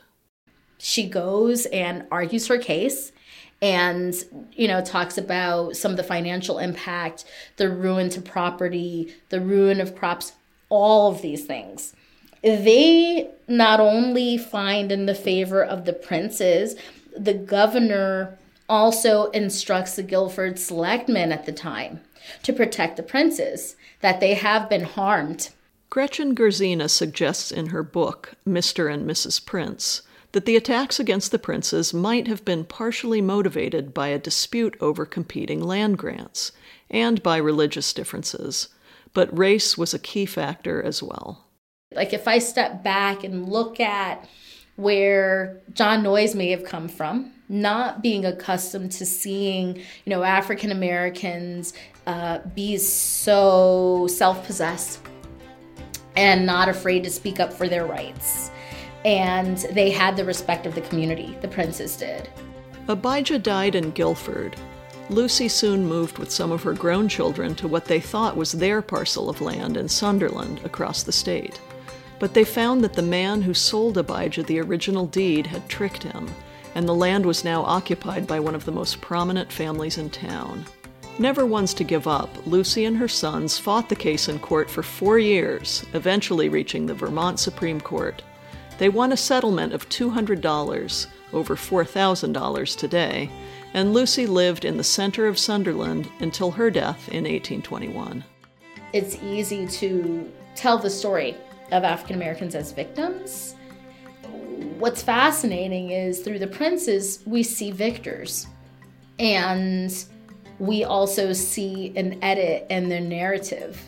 She 0.79 1.09
goes 1.09 1.67
and 1.67 2.07
argues 2.11 2.47
her 2.47 2.59
case 2.59 3.13
and 3.63 4.15
you 4.53 4.69
know 4.69 4.83
talks 4.85 5.17
about 5.17 5.77
some 5.77 5.91
of 5.91 5.97
the 5.97 6.03
financial 6.03 6.59
impact 6.59 7.25
the 7.57 7.71
ruin 7.71 8.11
to 8.11 8.21
property 8.21 9.15
the 9.31 9.41
ruin 9.41 9.81
of 9.81 9.97
crops 9.97 10.33
all 10.69 11.13
of 11.13 11.23
these 11.23 11.45
things. 11.45 11.95
They 12.43 13.31
not 13.49 13.81
only 13.81 14.37
find 14.37 14.93
in 14.93 15.07
the 15.07 15.15
favor 15.15 15.65
of 15.65 15.85
the 15.85 15.93
princes 15.93 16.77
the 17.17 17.35
governor 17.35 18.39
also 18.69 19.31
instructs 19.31 19.97
the 19.97 20.03
guilford 20.03 20.59
selectmen 20.59 21.33
at 21.33 21.47
the 21.47 21.53
time 21.53 22.01
to 22.43 22.53
protect 22.53 22.97
the 22.97 23.03
princes 23.03 23.77
that 24.01 24.21
they 24.21 24.35
have 24.35 24.69
been 24.69 24.85
harmed. 24.85 25.51
Gretchen 25.89 26.35
gerzina 26.35 26.91
suggests 26.91 27.51
in 27.51 27.67
her 27.67 27.83
book 27.83 28.35
mr 28.47 28.93
and 28.93 29.09
mrs 29.09 29.45
prince 29.45 30.03
that 30.37 30.45
the 30.45 30.55
attacks 30.55 31.01
against 31.01 31.33
the 31.33 31.39
princes 31.39 31.95
might 31.95 32.27
have 32.27 32.45
been 32.45 32.63
partially 32.63 33.23
motivated 33.23 33.95
by 33.95 34.09
a 34.09 34.19
dispute 34.19 34.77
over 34.83 35.07
competing 35.07 35.63
land 35.63 35.97
grants 35.97 36.53
and 36.91 37.23
by 37.23 37.39
religious 37.39 37.91
differences, 37.95 38.69
but 39.15 39.35
race 39.35 39.79
was 39.79 39.95
a 39.95 39.99
key 39.99 40.27
factor 40.27 40.83
as 40.83 41.03
well. 41.03 41.47
Like 41.91 42.13
if 42.13 42.29
I 42.29 42.39
step 42.39 42.85
back 42.85 43.25
and 43.25 43.49
look 43.49 43.81
at 43.81 44.29
where 44.75 45.63
John 45.73 46.03
Noyes 46.03 46.35
may 46.35 46.51
have 46.51 46.65
come 46.65 46.87
from, 46.87 47.33
not 47.49 48.03
being 48.03 48.27
accustomed 48.27 48.93
to 48.93 49.07
seeing, 49.07 49.77
you 49.77 50.11
know, 50.11 50.23
African 50.23 50.71
Americans 50.71 51.73
uh, 52.07 52.41
be 52.55 52.77
so 52.77 54.07
self-possessed 54.07 55.01
and 56.15 56.45
not 56.45 56.69
afraid 56.69 57.05
to 57.05 57.11
speak 57.11 57.41
up 57.41 57.55
for 57.55 57.71
their 57.71 57.87
rights 57.87 58.51
and 59.07 59.59
they 59.71 59.89
had 59.89 60.17
the 60.17 60.25
respect 60.25 60.67
of 60.67 60.75
the 60.75 60.81
community, 60.81 61.39
the 61.41 61.47
princes 61.47 61.97
did. 61.97 62.29
Abijah 62.89 63.39
died 63.39 63.77
in 63.77 63.93
Guilford. 63.93 64.57
Lucy 65.11 65.47
soon 65.47 65.87
moved 65.87 66.19
with 66.19 66.33
some 66.33 66.51
of 66.51 66.65
her 66.65 66.73
grown 66.73 67.09
children 67.09 67.55
to 67.55 67.69
what 67.69 67.85
they 67.85 68.01
thought 68.01 68.37
was 68.37 68.51
their 68.51 68.83
parcel 68.83 69.31
of 69.31 69.41
land 69.41 69.77
in 69.77 69.89
Sunderland 69.89 70.61
across 70.65 71.05
the 71.05 71.13
state. 71.13 71.61
But 72.19 72.35
they 72.35 72.43
found 72.43 72.83
that 72.83 72.95
the 72.95 73.03
man 73.03 73.43
who 73.43 73.55
sold 73.55 73.97
Abijah 73.97 74.43
the 74.43 74.59
original 74.59 75.07
deed 75.07 75.47
had 75.47 75.69
tricked 75.69 76.03
him, 76.03 76.29
and 76.75 76.89
the 76.89 76.95
land 76.95 77.25
was 77.25 77.45
now 77.45 77.63
occupied 77.63 78.27
by 78.27 78.41
one 78.41 78.57
of 78.57 78.65
the 78.65 78.73
most 78.73 79.01
prominent 79.01 79.53
families 79.53 79.99
in 79.99 80.11
town. 80.11 80.65
Never 81.21 81.47
ones 81.47 81.75
to 81.75 81.85
give 81.85 82.09
up, 82.09 82.29
Lucy 82.45 82.85
and 82.87 82.97
her 82.97 83.09
sons 83.09 83.57
fought 83.57 83.89
the 83.89 83.95
case 83.95 84.29
in 84.29 84.41
court 84.41 84.69
for 84.69 84.83
four 84.83 85.21
years, 85.21 85.87
eventually 85.93 86.49
reaching 86.49 86.87
the 86.87 86.95
Vermont 86.95 87.39
Supreme 87.39 87.81
Court. 87.81 88.21
They 88.79 88.89
won 88.89 89.13
a 89.13 89.17
settlement 89.17 89.73
of 89.73 89.89
$200, 89.89 91.07
over 91.33 91.57
$4,000 91.57 92.77
today, 92.77 93.31
and 93.75 93.93
Lucy 93.93 94.27
lived 94.27 94.65
in 94.65 94.77
the 94.77 94.85
center 94.85 95.27
of 95.27 95.39
Sunderland 95.39 96.09
until 96.21 96.51
her 96.53 96.71
death 96.71 97.09
in 97.09 97.25
1821. 97.25 98.25
It's 98.93 99.17
easy 99.23 99.67
to 99.67 100.31
tell 100.55 100.79
the 100.79 100.91
story 100.91 101.37
of 101.73 101.85
African 101.85 102.17
Americans 102.17 102.55
as 102.55 102.73
victims 102.73 103.57
what's 104.79 105.03
fascinating 105.03 105.91
is 105.91 106.21
through 106.21 106.39
the 106.39 106.47
princes, 106.47 107.23
we 107.27 107.43
see 107.43 107.71
victors. 107.71 108.47
And 109.19 109.93
we 110.59 110.85
also 110.85 111.33
see 111.33 111.93
an 111.97 112.23
edit 112.23 112.67
in 112.71 112.89
their 112.89 113.01
narrative. 113.01 113.81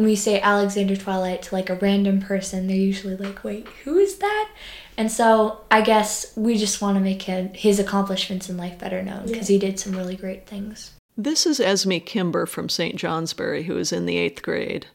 When 0.00 0.08
we 0.08 0.16
say 0.16 0.40
Alexander 0.40 0.96
Twilight 0.96 1.42
to 1.42 1.54
like 1.54 1.68
a 1.68 1.74
random 1.74 2.22
person, 2.22 2.66
they're 2.66 2.74
usually 2.74 3.18
like, 3.18 3.44
wait, 3.44 3.68
who 3.84 3.98
is 3.98 4.16
that? 4.16 4.50
And 4.96 5.12
so 5.12 5.60
I 5.70 5.82
guess 5.82 6.34
we 6.38 6.56
just 6.56 6.80
want 6.80 6.96
to 6.96 7.04
make 7.04 7.20
him, 7.20 7.52
his 7.52 7.78
accomplishments 7.78 8.48
in 8.48 8.56
life 8.56 8.78
better 8.78 9.02
known 9.02 9.26
because 9.26 9.50
yeah. 9.50 9.56
he 9.56 9.58
did 9.58 9.78
some 9.78 9.92
really 9.92 10.16
great 10.16 10.46
things. 10.46 10.92
This 11.18 11.44
is 11.44 11.60
Esme 11.60 11.98
Kimber 11.98 12.46
from 12.46 12.70
St. 12.70 12.96
Johnsbury, 12.96 13.64
who 13.64 13.76
is 13.76 13.92
in 13.92 14.06
the 14.06 14.16
eighth 14.16 14.40
grade. 14.40 14.86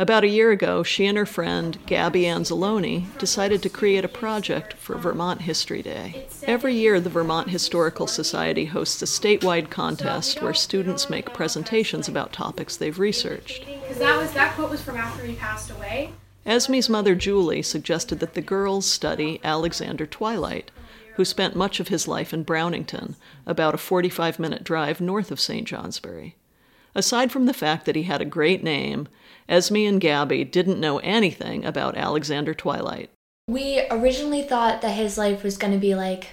About 0.00 0.22
a 0.22 0.28
year 0.28 0.52
ago, 0.52 0.84
she 0.84 1.06
and 1.06 1.18
her 1.18 1.26
friend, 1.26 1.76
Gabby 1.84 2.22
Anzalone, 2.22 3.18
decided 3.18 3.64
to 3.64 3.68
create 3.68 4.04
a 4.04 4.08
project 4.08 4.74
for 4.74 4.96
Vermont 4.96 5.42
History 5.42 5.82
Day. 5.82 6.28
Every 6.44 6.72
year, 6.76 7.00
the 7.00 7.10
Vermont 7.10 7.50
Historical 7.50 8.06
Society 8.06 8.66
hosts 8.66 9.02
a 9.02 9.06
statewide 9.06 9.70
contest 9.70 10.40
where 10.40 10.54
students 10.54 11.10
make 11.10 11.34
presentations 11.34 12.06
about 12.06 12.32
topics 12.32 12.76
they've 12.76 12.96
researched. 12.96 13.66
Because 13.66 13.98
that, 13.98 14.16
was, 14.16 14.32
that 14.34 14.54
quote 14.54 14.70
was 14.70 14.80
from 14.80 14.96
after 14.96 15.26
he 15.26 15.34
passed 15.34 15.68
away. 15.72 16.12
Esme's 16.46 16.88
mother, 16.88 17.16
Julie, 17.16 17.62
suggested 17.62 18.20
that 18.20 18.34
the 18.34 18.40
girls 18.40 18.86
study 18.86 19.40
Alexander 19.42 20.06
Twilight, 20.06 20.70
who 21.16 21.24
spent 21.24 21.56
much 21.56 21.80
of 21.80 21.88
his 21.88 22.06
life 22.06 22.32
in 22.32 22.44
Brownington, 22.44 23.16
about 23.46 23.74
a 23.74 23.78
45 23.78 24.38
minute 24.38 24.62
drive 24.62 25.00
north 25.00 25.32
of 25.32 25.40
St. 25.40 25.66
Johnsbury. 25.66 26.36
Aside 26.94 27.30
from 27.30 27.46
the 27.46 27.54
fact 27.54 27.86
that 27.86 27.96
he 27.96 28.04
had 28.04 28.20
a 28.20 28.26
great 28.26 28.62
name, 28.62 29.08
Esme 29.48 29.76
and 29.76 30.00
Gabby 30.00 30.44
didn't 30.44 30.80
know 30.80 30.98
anything 30.98 31.64
about 31.64 31.96
Alexander 31.96 32.54
Twilight. 32.54 33.10
We 33.48 33.82
originally 33.90 34.42
thought 34.42 34.82
that 34.82 34.90
his 34.90 35.16
life 35.16 35.42
was 35.42 35.56
going 35.56 35.72
to 35.72 35.78
be 35.78 35.94
like, 35.94 36.28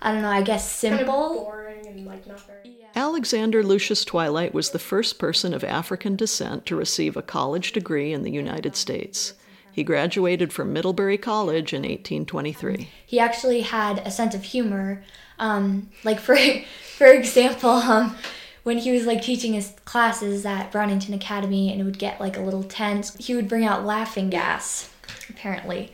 I 0.00 0.12
don't 0.12 0.22
know, 0.22 0.30
I 0.30 0.42
guess 0.42 0.70
simple. 0.70 0.98
Kind 0.98 1.08
of 1.08 1.44
boring 1.44 1.86
and 1.86 2.06
like 2.06 2.26
not 2.26 2.40
very. 2.46 2.76
Yeah. 2.80 2.88
Alexander 2.94 3.62
Lucius 3.62 4.04
Twilight 4.04 4.54
was 4.54 4.70
the 4.70 4.78
first 4.78 5.18
person 5.18 5.54
of 5.54 5.64
African 5.64 6.16
descent 6.16 6.66
to 6.66 6.76
receive 6.76 7.16
a 7.16 7.22
college 7.22 7.72
degree 7.72 8.12
in 8.12 8.22
the 8.22 8.30
United 8.30 8.76
States. 8.76 9.34
He 9.72 9.82
graduated 9.82 10.52
from 10.52 10.72
Middlebury 10.72 11.16
College 11.16 11.72
in 11.72 11.82
1823. 11.82 12.90
He 13.06 13.18
actually 13.18 13.62
had 13.62 13.98
a 14.00 14.10
sense 14.10 14.34
of 14.34 14.42
humor. 14.42 15.02
Um, 15.38 15.90
like 16.04 16.20
for 16.20 16.36
for 16.96 17.06
example, 17.06 17.70
um, 17.70 18.16
when 18.62 18.78
he 18.78 18.92
was 18.92 19.06
like 19.06 19.22
teaching 19.22 19.54
his 19.54 19.74
classes 19.84 20.46
at 20.46 20.70
Brownington 20.72 21.14
Academy 21.14 21.70
and 21.70 21.80
it 21.80 21.84
would 21.84 21.98
get 21.98 22.20
like 22.20 22.36
a 22.36 22.42
little 22.42 22.62
tense, 22.62 23.14
he 23.16 23.34
would 23.34 23.48
bring 23.48 23.64
out 23.64 23.84
laughing 23.84 24.30
gas, 24.30 24.90
apparently. 25.28 25.92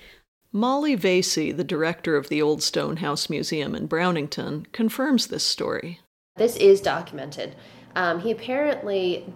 Molly 0.53 0.97
Veysey, 0.97 1.55
the 1.55 1.65
director 1.65 2.17
of 2.17 2.29
the 2.29 2.41
Old 2.41 2.63
Stone 2.63 2.99
House 2.99 3.29
Museum 3.29 3.75
in 3.75 3.87
Brownington, 3.87 4.71
confirms 4.73 5.27
this 5.27 5.45
story. 5.45 6.01
This 6.37 6.57
is 6.57 6.81
documented. 6.81 7.55
Um, 7.95 8.21
he 8.21 8.31
apparently 8.31 9.27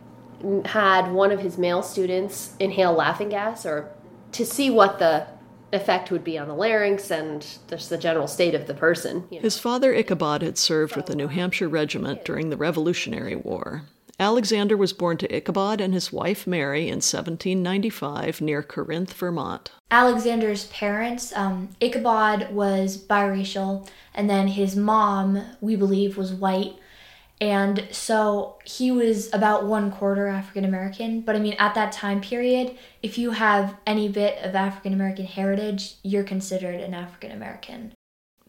had 0.65 1.13
one 1.13 1.31
of 1.31 1.41
his 1.41 1.59
male 1.59 1.83
students 1.83 2.55
inhale 2.59 2.93
laughing 2.93 3.29
gas 3.29 3.67
or 3.67 3.91
to 4.33 4.47
see 4.47 4.71
what 4.71 4.99
the 4.99 5.27
effect 5.73 6.11
would 6.11 6.23
be 6.23 6.39
on 6.39 6.49
the 6.49 6.55
larynx 6.55 7.11
and 7.11 7.47
just 7.69 7.91
the 7.91 7.99
general 7.99 8.29
state 8.29 8.55
of 8.55 8.67
the 8.67 8.75
person. 8.75 9.25
You 9.31 9.39
know. 9.39 9.43
His 9.43 9.59
father, 9.59 9.93
Ichabod, 9.93 10.43
had 10.43 10.59
served 10.59 10.97
with 10.97 11.07
the 11.07 11.17
New 11.17 11.29
Hampshire 11.29 11.69
Regiment 11.69 12.25
during 12.25 12.51
the 12.51 12.57
Revolutionary 12.57 13.37
War. 13.37 13.83
Alexander 14.21 14.77
was 14.77 14.93
born 14.93 15.17
to 15.17 15.35
Ichabod 15.35 15.81
and 15.81 15.93
his 15.93 16.13
wife 16.13 16.47
Mary 16.47 16.83
in 16.83 16.97
1795 16.97 18.41
near 18.41 18.63
Corinth, 18.63 19.13
Vermont. 19.15 19.73
Alexander's 19.91 20.67
parents, 20.67 21.33
um, 21.35 21.71
Ichabod 21.81 22.53
was 22.53 22.97
biracial, 22.97 23.89
and 24.15 24.31
then 24.31 24.49
his 24.49 24.77
mom, 24.77 25.43
we 25.61 25.75
believe, 25.75 26.17
was 26.17 26.33
white. 26.33 26.77
And 27.43 27.89
so 27.91 28.61
he 28.63 28.93
was 28.93 29.29
about 29.35 29.67
one 29.67 29.91
quarter 29.91 30.29
African 30.29 30.65
American. 30.65 31.23
But 31.23 31.35
I 31.35 31.41
mean, 31.41 31.57
at 31.59 31.75
that 31.75 31.91
time 31.91 32.21
period, 32.21 32.79
if 33.03 33.19
you 33.19 33.33
have 33.33 33.75
any 33.85 34.09
bit 34.09 34.39
of 34.45 34.55
African 34.55 34.93
American 34.93 35.27
heritage, 35.27 35.97
you're 36.05 36.23
considered 36.23 36.79
an 36.81 36.95
African 36.95 37.33
American. 37.33 37.95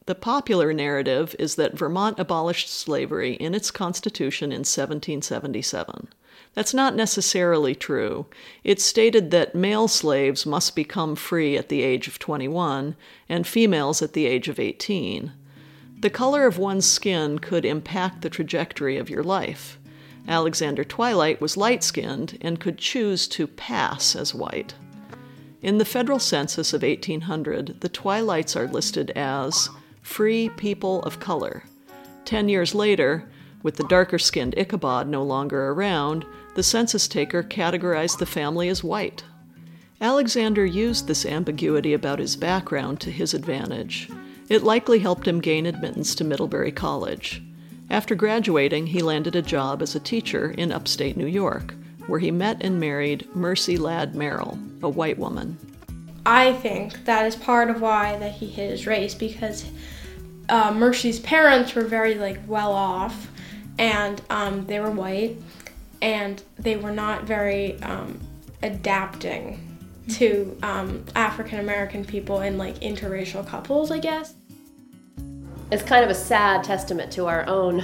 The 0.05 0.13
popular 0.13 0.73
narrative 0.73 1.35
is 1.39 1.55
that 1.55 1.75
Vermont 1.75 2.19
abolished 2.19 2.69
slavery 2.69 3.33
in 3.33 3.55
its 3.55 3.71
constitution 3.71 4.51
in 4.51 4.59
1777. 4.59 6.09
That's 6.53 6.73
not 6.75 6.95
necessarily 6.95 7.73
true. 7.73 8.27
It 8.63 8.79
stated 8.79 9.31
that 9.31 9.55
male 9.55 9.87
slaves 9.87 10.45
must 10.45 10.75
become 10.75 11.15
free 11.15 11.57
at 11.57 11.69
the 11.69 11.81
age 11.81 12.07
of 12.07 12.19
21 12.19 12.95
and 13.27 13.47
females 13.47 14.03
at 14.03 14.13
the 14.13 14.27
age 14.27 14.47
of 14.47 14.59
18. 14.59 15.31
The 16.03 16.09
color 16.09 16.45
of 16.45 16.57
one's 16.57 16.85
skin 16.85 17.39
could 17.39 17.63
impact 17.63 18.23
the 18.23 18.29
trajectory 18.29 18.97
of 18.97 19.09
your 19.09 19.23
life. 19.23 19.79
Alexander 20.27 20.83
Twilight 20.83 21.39
was 21.39 21.55
light 21.55 21.81
skinned 21.81 22.37
and 22.41 22.59
could 22.59 22.77
choose 22.77 23.25
to 23.29 23.47
pass 23.47 24.13
as 24.13 24.35
white. 24.35 24.73
In 25.61 25.77
the 25.77 25.85
federal 25.85 26.19
census 26.19 26.73
of 26.73 26.81
1800, 26.81 27.79
the 27.79 27.87
Twilights 27.87 28.57
are 28.57 28.67
listed 28.67 29.11
as 29.11 29.69
free 30.01 30.49
people 30.49 31.01
of 31.03 31.21
color. 31.21 31.63
Ten 32.25 32.49
years 32.49 32.75
later, 32.75 33.23
with 33.61 33.77
the 33.77 33.87
darker 33.87 34.19
skinned 34.19 34.55
Ichabod 34.57 35.07
no 35.07 35.23
longer 35.23 35.69
around, 35.69 36.25
the 36.55 36.63
census 36.63 37.07
taker 37.07 37.43
categorized 37.43 38.17
the 38.17 38.25
family 38.25 38.67
as 38.67 38.83
white. 38.83 39.23
Alexander 40.01 40.65
used 40.65 41.07
this 41.07 41.25
ambiguity 41.25 41.93
about 41.93 42.19
his 42.19 42.35
background 42.35 42.99
to 42.99 43.09
his 43.09 43.33
advantage. 43.33 44.09
It 44.53 44.61
likely 44.61 44.99
helped 44.99 45.27
him 45.27 45.41
gain 45.41 45.65
admittance 45.65 46.13
to 46.13 46.23
Middlebury 46.23 46.71
College. 46.71 47.41
After 47.89 48.13
graduating, 48.13 48.85
he 48.85 49.01
landed 49.01 49.35
a 49.35 49.41
job 49.41 49.81
as 49.81 49.95
a 49.95 49.99
teacher 49.99 50.51
in 50.51 50.71
upstate 50.71 51.17
New 51.17 51.25
York, 51.25 51.73
where 52.05 52.19
he 52.19 52.29
met 52.29 52.61
and 52.61 52.79
married 52.79 53.27
Mercy 53.35 53.77
Ladd 53.77 54.13
Merrill, 54.13 54.59
a 54.83 54.89
white 54.89 55.17
woman. 55.17 55.57
I 56.27 56.53
think 56.53 57.03
that 57.05 57.25
is 57.25 57.35
part 57.35 57.71
of 57.71 57.81
why 57.81 58.15
that 58.19 58.33
he 58.33 58.45
hid 58.45 58.69
his 58.69 58.85
race 58.85 59.15
because 59.15 59.65
uh, 60.49 60.71
Mercy's 60.71 61.19
parents 61.19 61.73
were 61.73 61.85
very 61.85 62.13
like 62.13 62.37
well 62.45 62.73
off, 62.73 63.31
and 63.79 64.21
um, 64.29 64.67
they 64.67 64.79
were 64.79 64.91
white, 64.91 65.35
and 65.99 66.43
they 66.59 66.75
were 66.75 66.91
not 66.91 67.23
very 67.23 67.81
um, 67.81 68.19
adapting 68.61 69.79
to 70.09 70.55
um, 70.61 71.03
African 71.15 71.59
American 71.59 72.05
people 72.05 72.41
and 72.41 72.59
like 72.59 72.75
interracial 72.81 73.47
couples, 73.47 73.89
I 73.89 73.97
guess 73.97 74.35
it's 75.73 75.81
kind 75.81 76.03
of 76.03 76.11
a 76.11 76.15
sad 76.15 76.63
testament 76.63 77.11
to 77.11 77.25
our 77.25 77.47
own 77.47 77.83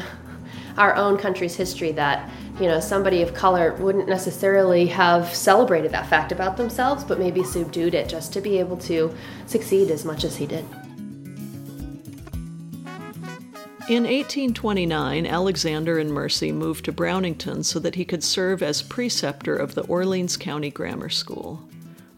our 0.77 0.95
own 0.95 1.17
country's 1.17 1.55
history 1.55 1.91
that 1.91 2.29
you 2.59 2.67
know 2.67 2.79
somebody 2.79 3.23
of 3.23 3.33
color 3.33 3.73
wouldn't 3.75 4.07
necessarily 4.07 4.85
have 4.85 5.33
celebrated 5.33 5.91
that 5.91 6.07
fact 6.07 6.31
about 6.31 6.55
themselves 6.55 7.03
but 7.03 7.17
maybe 7.17 7.43
subdued 7.43 7.95
it 7.95 8.07
just 8.07 8.31
to 8.31 8.41
be 8.41 8.59
able 8.59 8.77
to 8.77 9.13
succeed 9.47 9.89
as 9.89 10.05
much 10.05 10.23
as 10.23 10.37
he 10.37 10.45
did 10.45 10.63
in 13.89 14.03
1829, 14.03 15.25
Alexander 15.25 15.97
and 15.97 16.11
Mercy 16.11 16.51
moved 16.51 16.85
to 16.85 16.93
Brownington 16.93 17.65
so 17.65 17.79
that 17.79 17.95
he 17.95 18.05
could 18.05 18.23
serve 18.23 18.61
as 18.61 18.83
preceptor 18.83 19.55
of 19.55 19.73
the 19.73 19.81
Orleans 19.85 20.37
County 20.37 20.69
Grammar 20.69 21.09
School. 21.09 21.67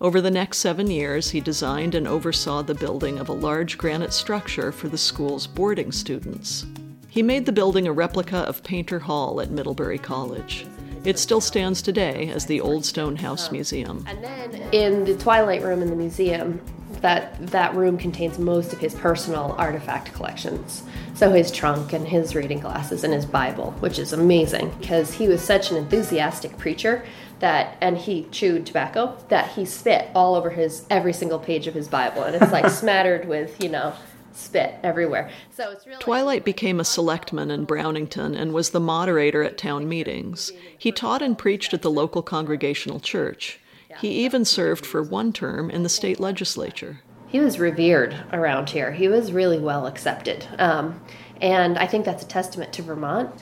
Over 0.01 0.19
the 0.19 0.31
next 0.31 0.57
seven 0.57 0.89
years, 0.89 1.29
he 1.29 1.41
designed 1.41 1.93
and 1.93 2.07
oversaw 2.07 2.63
the 2.63 2.73
building 2.73 3.19
of 3.19 3.29
a 3.29 3.33
large 3.33 3.77
granite 3.77 4.13
structure 4.13 4.71
for 4.71 4.87
the 4.87 4.97
school's 4.97 5.45
boarding 5.45 5.91
students. 5.91 6.65
He 7.07 7.21
made 7.21 7.45
the 7.45 7.51
building 7.51 7.85
a 7.85 7.93
replica 7.93 8.37
of 8.37 8.63
Painter 8.63 8.97
Hall 8.97 9.39
at 9.41 9.51
Middlebury 9.51 9.99
College. 9.99 10.65
It 11.03 11.19
still 11.19 11.39
stands 11.39 11.83
today 11.83 12.29
as 12.29 12.47
the 12.47 12.61
Old 12.61 12.83
Stone 12.83 13.17
House 13.17 13.51
Museum. 13.51 14.03
And 14.07 14.23
then 14.23 14.55
in 14.71 15.05
the 15.05 15.15
Twilight 15.17 15.61
Room 15.61 15.83
in 15.83 15.91
the 15.91 15.95
museum, 15.95 16.59
that 17.01 17.35
that 17.47 17.75
room 17.75 17.97
contains 17.97 18.39
most 18.39 18.73
of 18.73 18.79
his 18.79 18.95
personal 18.95 19.55
artifact 19.59 20.13
collections. 20.13 20.83
So 21.13 21.31
his 21.31 21.51
trunk 21.51 21.93
and 21.93 22.07
his 22.07 22.33
reading 22.33 22.59
glasses 22.59 23.03
and 23.03 23.13
his 23.13 23.25
Bible, 23.25 23.71
which 23.79 23.99
is 23.99 24.13
amazing 24.13 24.71
because 24.79 25.13
he 25.13 25.27
was 25.27 25.41
such 25.41 25.69
an 25.69 25.77
enthusiastic 25.77 26.57
preacher 26.57 27.03
that 27.41 27.77
and 27.81 27.97
he 27.97 28.23
chewed 28.31 28.65
tobacco 28.65 29.17
that 29.29 29.51
he 29.51 29.65
spit 29.65 30.09
all 30.15 30.35
over 30.35 30.49
his 30.49 30.85
every 30.89 31.13
single 31.13 31.39
page 31.39 31.67
of 31.67 31.73
his 31.73 31.87
Bible 31.87 32.23
and 32.23 32.35
it's 32.35 32.51
like 32.51 32.69
smattered 32.71 33.27
with, 33.27 33.61
you 33.61 33.69
know, 33.69 33.93
spit 34.33 34.75
everywhere. 34.83 35.29
So 35.51 35.71
it's 35.71 35.85
really 35.85 35.99
Twilight 35.99 36.45
became 36.45 36.79
a 36.79 36.85
selectman 36.85 37.51
in 37.51 37.67
Brownington 37.67 38.39
and 38.39 38.53
was 38.53 38.69
the 38.69 38.79
moderator 38.79 39.43
at 39.43 39.57
town 39.57 39.89
meetings. 39.89 40.51
He 40.77 40.91
taught 40.91 41.21
and 41.21 41.37
preached 41.37 41.73
at 41.73 41.81
the 41.81 41.91
local 41.91 42.21
congregational 42.21 42.99
church. 42.99 43.59
He 43.99 44.23
even 44.23 44.45
served 44.45 44.85
for 44.85 45.03
one 45.03 45.33
term 45.33 45.69
in 45.69 45.83
the 45.83 45.89
state 45.89 46.19
legislature. 46.19 47.01
He 47.27 47.39
was 47.39 47.59
revered 47.59 48.15
around 48.31 48.69
here. 48.69 48.91
He 48.91 49.07
was 49.07 49.31
really 49.31 49.59
well 49.59 49.85
accepted. 49.85 50.47
Um, 50.57 51.01
and 51.41 51.77
I 51.77 51.87
think 51.87 52.05
that's 52.05 52.23
a 52.23 52.27
testament 52.27 52.71
to 52.73 52.81
Vermont 52.81 53.33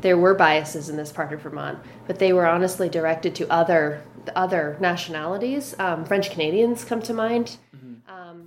there 0.00 0.18
were 0.18 0.34
biases 0.34 0.88
in 0.88 0.96
this 0.96 1.12
part 1.12 1.32
of 1.32 1.42
Vermont, 1.42 1.78
but 2.06 2.18
they 2.18 2.32
were 2.32 2.46
honestly 2.46 2.88
directed 2.88 3.34
to 3.36 3.50
other 3.52 4.02
other 4.36 4.76
nationalities. 4.78 5.74
Um, 5.78 6.04
French 6.04 6.30
Canadians 6.30 6.84
come 6.84 7.00
to 7.02 7.14
mind. 7.14 7.56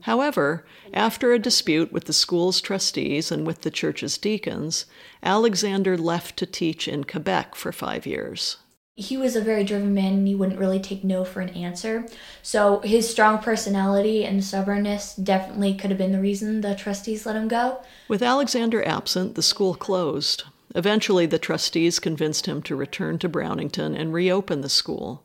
However, 0.01 0.65
after 0.93 1.31
a 1.31 1.39
dispute 1.39 1.91
with 1.91 2.05
the 2.05 2.13
school's 2.13 2.59
trustees 2.59 3.31
and 3.31 3.45
with 3.45 3.61
the 3.61 3.71
church's 3.71 4.17
deacons, 4.17 4.85
Alexander 5.21 5.97
left 5.97 6.37
to 6.37 6.45
teach 6.45 6.87
in 6.87 7.03
Quebec 7.03 7.55
for 7.55 7.71
five 7.71 8.05
years. 8.05 8.57
He 8.95 9.15
was 9.15 9.35
a 9.35 9.41
very 9.41 9.63
driven 9.63 9.93
man 9.93 10.13
and 10.13 10.27
he 10.27 10.35
wouldn't 10.35 10.59
really 10.59 10.79
take 10.79 11.03
no 11.03 11.23
for 11.23 11.39
an 11.39 11.49
answer. 11.49 12.05
So 12.41 12.79
his 12.81 13.09
strong 13.09 13.39
personality 13.39 14.25
and 14.25 14.43
stubbornness 14.43 15.15
definitely 15.15 15.75
could 15.75 15.91
have 15.91 15.97
been 15.97 16.11
the 16.11 16.19
reason 16.19 16.61
the 16.61 16.75
trustees 16.75 17.25
let 17.25 17.35
him 17.35 17.47
go. 17.47 17.81
With 18.07 18.21
Alexander 18.21 18.85
absent, 18.85 19.35
the 19.35 19.41
school 19.41 19.75
closed. 19.75 20.43
Eventually, 20.73 21.25
the 21.25 21.39
trustees 21.39 21.99
convinced 21.99 22.45
him 22.45 22.61
to 22.63 22.75
return 22.75 23.19
to 23.19 23.29
Brownington 23.29 23.97
and 23.99 24.13
reopen 24.13 24.61
the 24.61 24.69
school. 24.69 25.23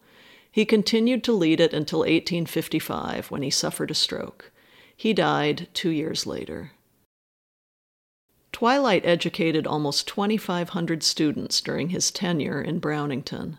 He 0.50 0.64
continued 0.64 1.22
to 1.24 1.32
lead 1.32 1.60
it 1.60 1.72
until 1.72 2.00
1855 2.00 3.30
when 3.30 3.42
he 3.42 3.50
suffered 3.50 3.90
a 3.90 3.94
stroke. 3.94 4.50
He 4.96 5.12
died 5.12 5.68
two 5.74 5.90
years 5.90 6.26
later. 6.26 6.72
Twilight 8.52 9.04
educated 9.04 9.66
almost 9.66 10.08
2,500 10.08 11.02
students 11.02 11.60
during 11.60 11.90
his 11.90 12.10
tenure 12.10 12.62
in 12.62 12.80
Brownington. 12.80 13.58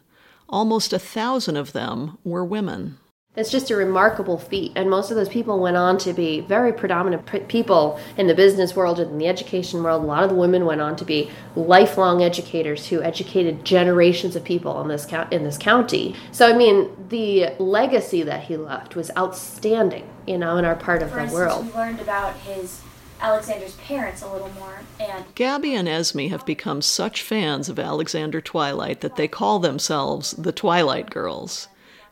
Almost 0.50 0.92
a 0.92 0.98
thousand 0.98 1.56
of 1.56 1.74
them 1.74 2.18
were 2.24 2.44
women. 2.44 2.98
It's 3.38 3.52
just 3.52 3.70
a 3.70 3.76
remarkable 3.76 4.40
feat, 4.40 4.72
and 4.76 4.90
most 4.90 5.12
of 5.12 5.16
those 5.16 5.30
people 5.30 5.60
went 5.60 5.78
on 5.78 6.00
to 6.00 6.12
be 6.12 6.40
very 6.42 6.74
predominant 6.74 7.28
p- 7.28 7.42
people 7.42 8.00
in 8.18 8.26
the 8.26 8.34
business 8.34 8.76
world 8.76 9.00
and 9.00 9.12
in 9.12 9.18
the 9.20 9.28
education 9.28 9.84
world. 9.84 10.04
A 10.04 10.08
lot 10.08 10.24
of 10.24 10.30
the 10.30 10.36
women 10.36 10.66
went 10.66 10.82
on 10.82 10.96
to 10.96 11.06
be 11.06 11.30
lifelong 11.56 12.24
educators 12.24 12.88
who 12.88 13.04
educated 13.04 13.64
generations 13.64 14.36
of 14.36 14.44
people 14.44 14.82
in 14.82 14.88
this 14.88 15.06
co- 15.06 15.28
in 15.30 15.44
this 15.44 15.56
county. 15.56 16.16
So, 16.32 16.50
I 16.52 16.58
mean, 16.58 16.90
the 17.10 17.50
legacy 17.60 18.24
that 18.24 18.46
he 18.46 18.58
left 18.58 18.96
was 18.96 19.12
outstanding, 19.16 20.10
you 20.26 20.40
know, 20.40 20.58
in 20.58 20.66
our 20.66 20.76
part 20.76 21.04
of 21.04 21.10
For 21.12 21.18
the 21.18 21.22
instance, 21.26 21.40
world. 21.40 21.66
we 21.68 21.74
learned 21.74 22.00
about 22.00 22.34
his 22.38 22.82
Alexander's 23.22 23.76
parents 23.76 24.24
a 24.24 24.32
little 24.32 24.50
more, 24.60 24.80
and 25.00 25.26
Gabby 25.36 25.76
and 25.76 25.88
Esme 25.88 26.28
have 26.30 26.44
become 26.44 26.82
such 26.82 27.22
fans 27.22 27.70
of 27.70 27.78
Alexander 27.78 28.42
Twilight 28.42 29.02
that 29.02 29.16
they 29.16 29.28
call 29.28 29.60
themselves 29.60 30.32
the 30.32 30.52
Twilight 30.52 31.12
Girls. 31.12 31.68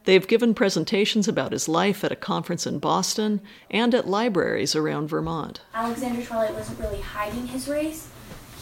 They've 0.05 0.27
given 0.27 0.53
presentations 0.53 1.27
about 1.27 1.51
his 1.51 1.67
life 1.67 2.03
at 2.03 2.11
a 2.11 2.15
conference 2.15 2.67
in 2.67 2.79
Boston 2.79 3.41
and 3.71 3.93
at 3.95 4.07
libraries 4.07 4.75
around 4.75 5.07
Vermont. 5.07 5.61
Alexander 5.73 6.23
Twilight 6.23 6.53
wasn't 6.53 6.79
really 6.79 7.01
hiding 7.01 7.47
his 7.47 7.67
race. 7.67 8.07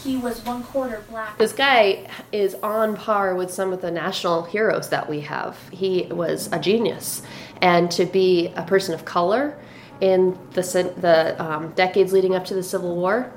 He 0.04 0.18
was 0.18 0.44
one 0.46 0.64
quarter 0.64 1.04
black. 1.10 1.38
This 1.38 1.54
guy 1.54 2.10
is 2.32 2.56
on 2.56 2.96
par 2.96 3.36
with 3.36 3.52
some 3.52 3.72
of 3.72 3.82
the 3.82 3.92
national 3.92 4.44
heroes 4.44 4.90
that 4.90 5.10
we 5.10 5.22
have. 5.22 5.58
He 5.70 6.08
was 6.12 6.50
a 6.52 6.60
genius, 6.60 7.22
and 7.62 7.90
to 7.92 8.06
be 8.06 8.48
a 8.56 8.64
person 8.64 8.94
of 8.94 9.06
color 9.06 9.58
in 10.02 10.38
the 10.52 10.62
the 10.98 11.42
um, 11.42 11.70
decades 11.72 12.12
leading 12.12 12.36
up 12.36 12.44
to 12.46 12.54
the 12.54 12.64
Civil 12.64 12.98
War, 12.98 13.32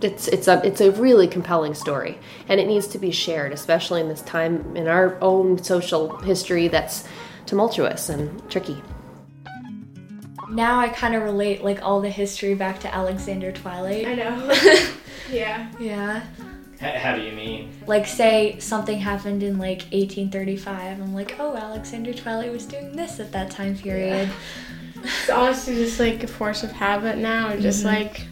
it's 0.00 0.28
it's 0.28 0.48
a 0.48 0.64
it's 0.64 0.80
a 0.80 0.90
really 0.92 1.28
compelling 1.28 1.74
story, 1.74 2.18
and 2.48 2.60
it 2.60 2.66
needs 2.66 2.86
to 2.88 2.98
be 2.98 3.10
shared, 3.10 3.52
especially 3.52 4.00
in 4.00 4.08
this 4.08 4.22
time 4.22 4.74
in 4.74 4.88
our 4.88 5.18
own 5.20 5.62
social 5.62 6.16
history 6.18 6.68
that's 6.68 7.04
tumultuous 7.46 8.08
and 8.08 8.50
tricky. 8.50 8.82
Now 10.50 10.78
I 10.78 10.88
kind 10.88 11.14
of 11.14 11.22
relate 11.22 11.64
like 11.64 11.82
all 11.82 12.00
the 12.00 12.10
history 12.10 12.54
back 12.54 12.80
to 12.80 12.94
Alexander 12.94 13.52
Twilight. 13.52 14.06
I 14.06 14.14
know. 14.14 14.54
yeah. 15.30 15.70
Yeah. 15.78 16.22
How 16.80 17.16
do 17.16 17.22
you 17.22 17.32
mean? 17.32 17.72
Like 17.86 18.06
say 18.06 18.58
something 18.58 18.98
happened 18.98 19.42
in 19.42 19.58
like 19.58 19.82
1835. 19.92 21.00
I'm 21.00 21.14
like, 21.14 21.36
oh, 21.38 21.56
Alexander 21.56 22.12
Twilight 22.12 22.52
was 22.52 22.66
doing 22.66 22.94
this 22.94 23.18
at 23.18 23.32
that 23.32 23.50
time 23.50 23.76
period. 23.76 24.30
It's 25.02 25.30
honestly 25.30 25.74
just 25.74 25.98
like 25.98 26.22
a 26.22 26.26
force 26.26 26.62
of 26.62 26.72
habit 26.72 27.16
now. 27.16 27.48
and 27.48 27.62
Just 27.62 27.84
mm-hmm. 27.84 28.04
like, 28.04 28.26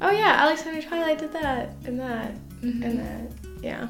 oh 0.00 0.10
yeah, 0.10 0.34
Alexander 0.38 0.82
Twilight 0.82 1.18
did 1.18 1.32
that 1.32 1.70
and 1.84 2.00
that 2.00 2.32
and 2.62 2.82
mm-hmm. 2.82 2.96
that. 2.98 3.62
Yeah. 3.62 3.88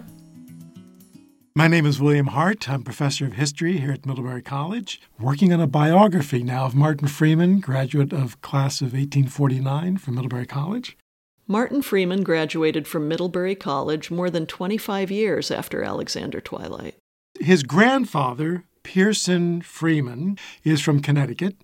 My 1.59 1.69
name 1.69 1.87
is 1.87 1.99
William 1.99 2.27
Hart. 2.27 2.69
I'm 2.69 2.83
professor 2.83 3.25
of 3.25 3.33
history 3.33 3.79
here 3.79 3.93
at 3.93 4.05
Middlebury 4.05 4.43
College, 4.43 5.01
working 5.19 5.55
on 5.55 5.61
a 5.63 5.67
biography 5.67 6.43
now 6.43 6.67
of 6.67 6.75
Martin 6.75 7.09
Freeman, 7.09 7.61
graduate 7.61 8.13
of 8.13 8.39
class 8.43 8.83
of 8.83 8.93
1849 8.93 9.97
from 9.97 10.17
Middlebury 10.17 10.45
College. 10.45 10.99
Martin 11.47 11.81
Freeman 11.81 12.23
graduated 12.23 12.87
from 12.87 13.09
Middlebury 13.09 13.55
College 13.55 14.11
more 14.11 14.29
than 14.29 14.45
25 14.45 15.11
years 15.11 15.51
after 15.51 15.83
Alexander 15.83 16.43
Twilight. 16.43 16.97
His 17.41 17.63
grandfather, 17.63 18.65
Pearson 18.83 19.63
Freeman, 19.63 20.37
is 20.63 20.83
from 20.83 21.01
Connecticut, 21.01 21.57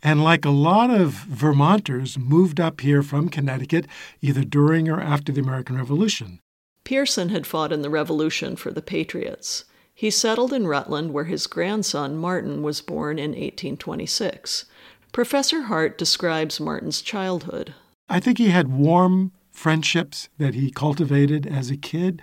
and 0.00 0.22
like 0.22 0.44
a 0.44 0.50
lot 0.50 0.90
of 0.90 1.10
Vermonters, 1.10 2.16
moved 2.16 2.60
up 2.60 2.82
here 2.82 3.02
from 3.02 3.28
Connecticut 3.28 3.88
either 4.20 4.44
during 4.44 4.88
or 4.88 5.00
after 5.00 5.32
the 5.32 5.40
American 5.40 5.76
Revolution. 5.76 6.38
Pearson 6.84 7.30
had 7.30 7.46
fought 7.46 7.72
in 7.72 7.82
the 7.82 7.90
Revolution 7.90 8.56
for 8.56 8.70
the 8.70 8.82
Patriots. 8.82 9.64
He 9.94 10.10
settled 10.10 10.52
in 10.52 10.66
Rutland, 10.66 11.12
where 11.12 11.24
his 11.24 11.46
grandson 11.46 12.16
Martin 12.16 12.62
was 12.62 12.80
born 12.80 13.18
in 13.18 13.30
1826. 13.30 14.66
Professor 15.12 15.62
Hart 15.62 15.96
describes 15.96 16.60
Martin's 16.60 17.00
childhood. 17.00 17.74
I 18.08 18.20
think 18.20 18.38
he 18.38 18.48
had 18.48 18.68
warm 18.68 19.32
friendships 19.52 20.28
that 20.38 20.54
he 20.54 20.70
cultivated 20.70 21.46
as 21.46 21.70
a 21.70 21.76
kid, 21.76 22.20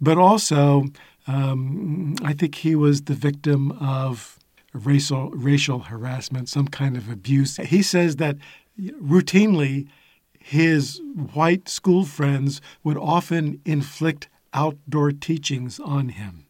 but 0.00 0.18
also 0.18 0.84
um, 1.26 2.16
I 2.24 2.32
think 2.32 2.56
he 2.56 2.74
was 2.74 3.02
the 3.02 3.14
victim 3.14 3.72
of 3.72 4.38
racial 4.72 5.30
racial 5.30 5.80
harassment, 5.80 6.48
some 6.48 6.68
kind 6.68 6.96
of 6.96 7.10
abuse. 7.10 7.56
He 7.58 7.82
says 7.82 8.16
that 8.16 8.36
routinely 8.80 9.88
his 10.42 11.00
white 11.32 11.68
school 11.68 12.04
friends 12.04 12.60
would 12.82 12.96
often 12.96 13.60
inflict 13.64 14.28
outdoor 14.52 15.12
teachings 15.12 15.78
on 15.78 16.10
him. 16.10 16.46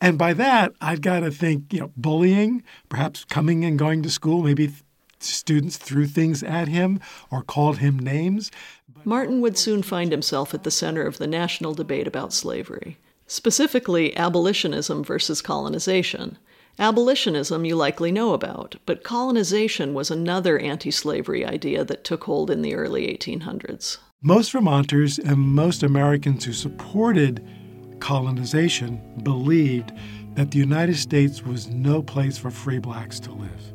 And 0.00 0.18
by 0.18 0.32
that, 0.34 0.72
I've 0.80 1.00
got 1.00 1.20
to 1.20 1.30
think, 1.30 1.72
you 1.72 1.80
know, 1.80 1.92
bullying, 1.96 2.62
perhaps 2.88 3.24
coming 3.24 3.64
and 3.64 3.78
going 3.78 4.02
to 4.02 4.10
school, 4.10 4.42
maybe 4.42 4.68
th- 4.68 4.82
students 5.20 5.76
threw 5.76 6.06
things 6.06 6.42
at 6.42 6.68
him 6.68 7.00
or 7.30 7.42
called 7.42 7.78
him 7.78 7.98
names. 7.98 8.50
Martin 9.04 9.40
would 9.40 9.56
soon 9.56 9.82
find 9.82 10.12
himself 10.12 10.54
at 10.54 10.64
the 10.64 10.70
center 10.70 11.02
of 11.02 11.18
the 11.18 11.26
national 11.26 11.74
debate 11.74 12.06
about 12.06 12.32
slavery, 12.32 12.98
specifically 13.26 14.16
abolitionism 14.16 15.02
versus 15.02 15.40
colonization. 15.40 16.38
Abolitionism 16.78 17.64
you 17.64 17.76
likely 17.76 18.10
know 18.10 18.32
about, 18.32 18.76
but 18.86 19.04
colonization 19.04 19.92
was 19.92 20.10
another 20.10 20.58
anti 20.58 20.90
slavery 20.90 21.44
idea 21.44 21.84
that 21.84 22.04
took 22.04 22.24
hold 22.24 22.50
in 22.50 22.62
the 22.62 22.74
early 22.74 23.06
1800s. 23.06 23.98
Most 24.22 24.52
Vermonters 24.52 25.18
and 25.18 25.36
most 25.38 25.82
Americans 25.82 26.44
who 26.44 26.52
supported 26.52 27.46
colonization 28.00 29.00
believed 29.22 29.92
that 30.34 30.50
the 30.50 30.58
United 30.58 30.96
States 30.96 31.42
was 31.42 31.68
no 31.68 32.02
place 32.02 32.38
for 32.38 32.50
free 32.50 32.78
blacks 32.78 33.20
to 33.20 33.32
live. 33.32 33.72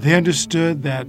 They 0.00 0.14
understood 0.14 0.82
that 0.82 1.06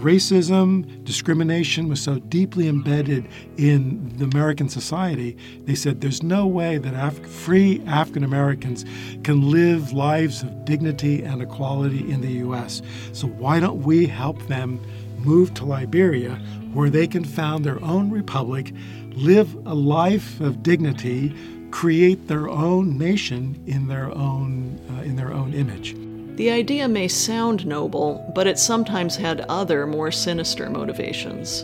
racism, 0.00 1.04
discrimination 1.04 1.88
was 1.88 2.00
so 2.00 2.18
deeply 2.18 2.68
embedded 2.68 3.28
in 3.56 4.16
the 4.16 4.24
American 4.24 4.68
society, 4.68 5.36
they 5.64 5.74
said 5.74 6.00
there's 6.00 6.22
no 6.22 6.46
way 6.46 6.78
that 6.78 6.94
Af- 6.94 7.26
free 7.26 7.82
African 7.86 8.24
Americans 8.24 8.84
can 9.22 9.50
live 9.50 9.92
lives 9.92 10.42
of 10.42 10.64
dignity 10.64 11.22
and 11.22 11.42
equality 11.42 12.10
in 12.10 12.20
the 12.20 12.32
U.S. 12.44 12.82
So 13.12 13.26
why 13.26 13.60
don't 13.60 13.82
we 13.82 14.06
help 14.06 14.40
them 14.46 14.80
move 15.18 15.54
to 15.54 15.64
Liberia, 15.64 16.36
where 16.72 16.90
they 16.90 17.06
can 17.06 17.24
found 17.24 17.64
their 17.64 17.82
own 17.82 18.10
republic, 18.10 18.72
live 19.12 19.54
a 19.66 19.74
life 19.74 20.40
of 20.40 20.62
dignity, 20.62 21.34
create 21.70 22.28
their 22.28 22.48
own 22.48 22.98
nation 22.98 23.62
in 23.66 23.86
their 23.86 24.10
own 24.16 24.80
uh, 24.90 25.02
in 25.02 25.16
their 25.16 25.32
own 25.32 25.54
image. 25.54 25.94
The 26.36 26.50
idea 26.50 26.88
may 26.88 27.08
sound 27.08 27.66
noble, 27.66 28.30
but 28.34 28.46
it 28.46 28.58
sometimes 28.58 29.16
had 29.16 29.42
other, 29.42 29.86
more 29.86 30.10
sinister 30.10 30.70
motivations. 30.70 31.62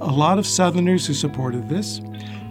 A 0.00 0.12
lot 0.12 0.38
of 0.38 0.46
Southerners 0.46 1.06
who 1.06 1.14
supported 1.14 1.68
this, 1.68 1.98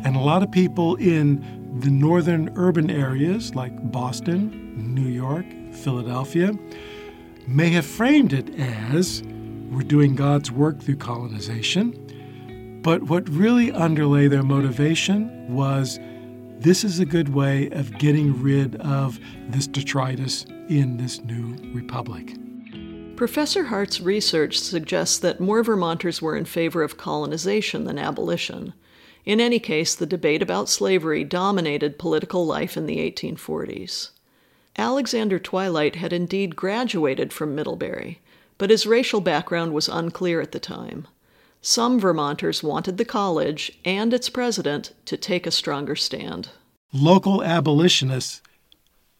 and 0.04 0.16
a 0.16 0.20
lot 0.20 0.44
of 0.44 0.52
people 0.52 0.96
in 0.96 1.80
the 1.80 1.90
northern 1.90 2.52
urban 2.56 2.90
areas 2.90 3.56
like 3.56 3.92
Boston, 3.92 4.94
New 4.94 5.08
York, 5.08 5.46
Philadelphia, 5.72 6.52
may 7.48 7.70
have 7.70 7.86
framed 7.86 8.34
it 8.34 8.50
as 8.60 9.24
we're 9.72 9.84
doing 9.84 10.16
God's 10.16 10.52
work 10.52 10.80
through 10.80 10.98
colonization. 10.98 12.80
But 12.84 13.04
what 13.04 13.30
really 13.30 13.72
underlay 13.72 14.28
their 14.28 14.44
motivation 14.44 15.54
was 15.54 16.00
this 16.60 16.84
is 16.84 17.00
a 17.00 17.06
good 17.06 17.30
way 17.30 17.70
of 17.70 17.98
getting 17.98 18.42
rid 18.42 18.76
of 18.78 19.20
this 19.48 19.68
detritus 19.68 20.46
in 20.70 20.98
this 20.98 21.22
new 21.24 21.56
republic. 21.74 22.38
Professor 23.16 23.66
Hart's 23.66 24.00
research 24.00 24.58
suggests 24.60 25.18
that 25.20 25.42
more 25.42 25.64
Vermonters 25.64 26.22
were 26.22 26.38
in 26.38 26.46
favor 26.46 26.84
of 26.84 26.96
colonization 26.96 27.84
than 27.84 27.98
abolition. 27.98 28.74
In 29.26 29.42
any 29.42 29.60
case, 29.60 29.94
the 29.94 30.06
debate 30.06 30.42
about 30.42 30.70
slavery 30.70 31.24
dominated 31.26 32.00
political 32.00 32.46
life 32.46 32.78
in 32.78 32.86
the 32.86 32.98
1840s. 32.98 34.12
Alexander 34.78 35.38
Twilight 35.38 35.98
had 35.98 36.14
indeed 36.14 36.56
graduated 36.56 37.34
from 37.34 37.56
Middlebury, 37.56 38.22
but 38.58 38.70
his 38.70 38.88
racial 38.88 39.20
background 39.20 39.74
was 39.74 39.90
unclear 39.90 40.40
at 40.40 40.54
the 40.54 40.60
time. 40.60 41.08
Some 41.62 42.00
Vermonters 42.00 42.64
wanted 42.64 42.98
the 42.98 43.04
college 43.04 43.78
and 43.84 44.14
its 44.14 44.30
president 44.30 44.94
to 45.06 45.18
take 45.18 45.46
a 45.46 45.52
stronger 45.52 45.98
stand. 45.98 46.50
Local 46.94 47.44
abolitionists 47.44 48.42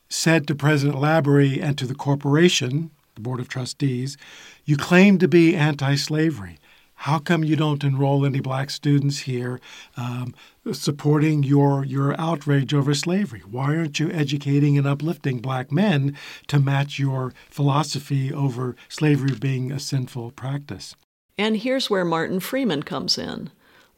said 0.10 0.48
to 0.48 0.56
President 0.56 0.98
Labaree 0.98 1.62
and 1.62 1.78
to 1.78 1.86
the 1.86 1.96
corporation, 1.96 2.90
the 3.16 3.22
Board 3.22 3.40
of 3.40 3.48
Trustees, 3.48 4.18
You 4.66 4.76
claim 4.76 5.20
to 5.20 5.28
be 5.28 5.56
anti 5.56 5.96
slavery. 5.96 6.58
How 7.04 7.20
come 7.20 7.46
you 7.46 7.56
don't 7.56 7.84
enroll 7.86 8.26
any 8.26 8.42
black 8.42 8.70
students 8.70 9.20
here 9.20 9.62
um, 9.96 10.36
supporting 10.74 11.44
your, 11.44 11.86
your 11.86 12.20
outrage 12.20 12.74
over 12.74 12.94
slavery? 12.94 13.42
Why 13.50 13.78
aren't 13.78 14.02
you 14.02 14.12
educating 14.12 14.78
and 14.78 14.86
uplifting 14.86 15.40
black 15.40 15.72
men 15.72 16.18
to 16.48 16.60
match 16.60 17.00
your 17.00 17.34
philosophy 17.50 18.34
over 18.34 18.76
slavery 18.90 19.34
being 19.40 19.72
a 19.72 19.80
sinful 19.80 20.32
practice? 20.32 20.94
And 21.38 21.56
here's 21.56 21.90
where 21.90 22.04
Martin 22.04 22.42
Freeman 22.42 22.84
comes 22.84 23.18
in. 23.18 23.50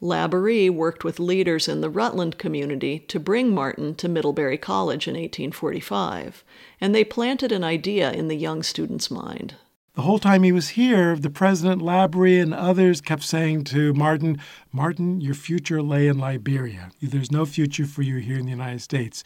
Labaree 0.02 0.68
worked 0.68 1.04
with 1.04 1.20
leaders 1.20 1.68
in 1.68 1.80
the 1.80 1.88
Rutland 1.88 2.36
community 2.36 2.98
to 3.06 3.20
bring 3.20 3.54
Martin 3.54 3.94
to 3.94 4.08
Middlebury 4.08 4.58
College 4.58 5.06
in 5.06 5.14
1845, 5.14 6.42
and 6.80 6.92
they 6.92 7.04
planted 7.04 7.52
an 7.52 7.62
idea 7.62 8.10
in 8.10 8.26
the 8.26 8.36
young 8.36 8.64
student's 8.64 9.12
mind. 9.12 9.54
The 9.94 10.02
whole 10.02 10.18
time 10.18 10.42
he 10.42 10.52
was 10.52 10.70
here, 10.70 11.16
the 11.16 11.28
president, 11.28 11.82
Labaree, 11.82 12.40
and 12.40 12.54
others 12.54 13.02
kept 13.02 13.22
saying 13.22 13.64
to 13.64 13.92
Martin, 13.92 14.40
Martin, 14.72 15.20
your 15.20 15.34
future 15.34 15.82
lay 15.82 16.08
in 16.08 16.16
Liberia. 16.16 16.90
There's 17.02 17.30
no 17.30 17.44
future 17.44 17.84
for 17.84 18.00
you 18.00 18.16
here 18.16 18.38
in 18.38 18.46
the 18.46 18.50
United 18.52 18.80
States. 18.80 19.22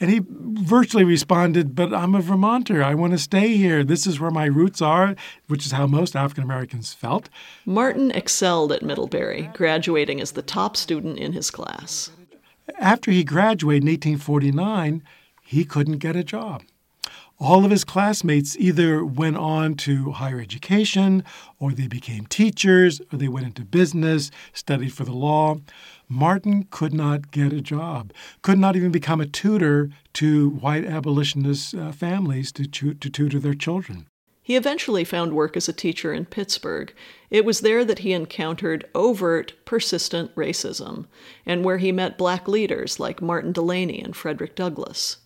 And 0.00 0.10
he 0.10 0.22
virtually 0.26 1.04
responded, 1.04 1.74
But 1.74 1.92
I'm 1.92 2.14
a 2.14 2.22
Vermonter. 2.22 2.82
I 2.82 2.94
want 2.94 3.12
to 3.12 3.18
stay 3.18 3.58
here. 3.58 3.84
This 3.84 4.06
is 4.06 4.18
where 4.18 4.30
my 4.30 4.46
roots 4.46 4.80
are, 4.80 5.14
which 5.46 5.66
is 5.66 5.72
how 5.72 5.86
most 5.86 6.16
African 6.16 6.44
Americans 6.44 6.94
felt. 6.94 7.28
Martin 7.66 8.10
excelled 8.12 8.72
at 8.72 8.82
Middlebury, 8.82 9.50
graduating 9.52 10.22
as 10.22 10.32
the 10.32 10.40
top 10.40 10.78
student 10.78 11.18
in 11.18 11.34
his 11.34 11.50
class. 11.50 12.10
After 12.78 13.10
he 13.10 13.24
graduated 13.24 13.82
in 13.82 13.90
1849, 13.90 15.02
he 15.42 15.66
couldn't 15.66 15.98
get 15.98 16.16
a 16.16 16.24
job. 16.24 16.62
All 17.40 17.64
of 17.64 17.70
his 17.70 17.84
classmates 17.84 18.56
either 18.58 19.04
went 19.04 19.36
on 19.36 19.74
to 19.76 20.10
higher 20.10 20.40
education, 20.40 21.22
or 21.60 21.70
they 21.70 21.86
became 21.86 22.26
teachers, 22.26 23.00
or 23.12 23.18
they 23.18 23.28
went 23.28 23.46
into 23.46 23.64
business, 23.64 24.32
studied 24.52 24.92
for 24.92 25.04
the 25.04 25.12
law. 25.12 25.58
Martin 26.08 26.66
could 26.70 26.92
not 26.92 27.30
get 27.30 27.52
a 27.52 27.60
job, 27.60 28.12
could 28.42 28.58
not 28.58 28.74
even 28.74 28.90
become 28.90 29.20
a 29.20 29.26
tutor 29.26 29.88
to 30.14 30.50
white 30.50 30.84
abolitionist 30.84 31.76
uh, 31.76 31.92
families 31.92 32.50
to, 32.50 32.66
to, 32.66 32.94
to 32.94 33.08
tutor 33.08 33.38
their 33.38 33.54
children. 33.54 34.08
He 34.42 34.56
eventually 34.56 35.04
found 35.04 35.32
work 35.32 35.56
as 35.56 35.68
a 35.68 35.72
teacher 35.72 36.12
in 36.12 36.24
Pittsburgh. 36.24 36.92
It 37.30 37.44
was 37.44 37.60
there 37.60 37.84
that 37.84 38.00
he 38.00 38.14
encountered 38.14 38.84
overt, 38.96 39.52
persistent 39.64 40.34
racism, 40.34 41.06
and 41.46 41.64
where 41.64 41.78
he 41.78 41.92
met 41.92 42.18
black 42.18 42.48
leaders 42.48 42.98
like 42.98 43.22
Martin 43.22 43.52
Delany 43.52 44.02
and 44.02 44.16
Frederick 44.16 44.56
Douglass. 44.56 45.18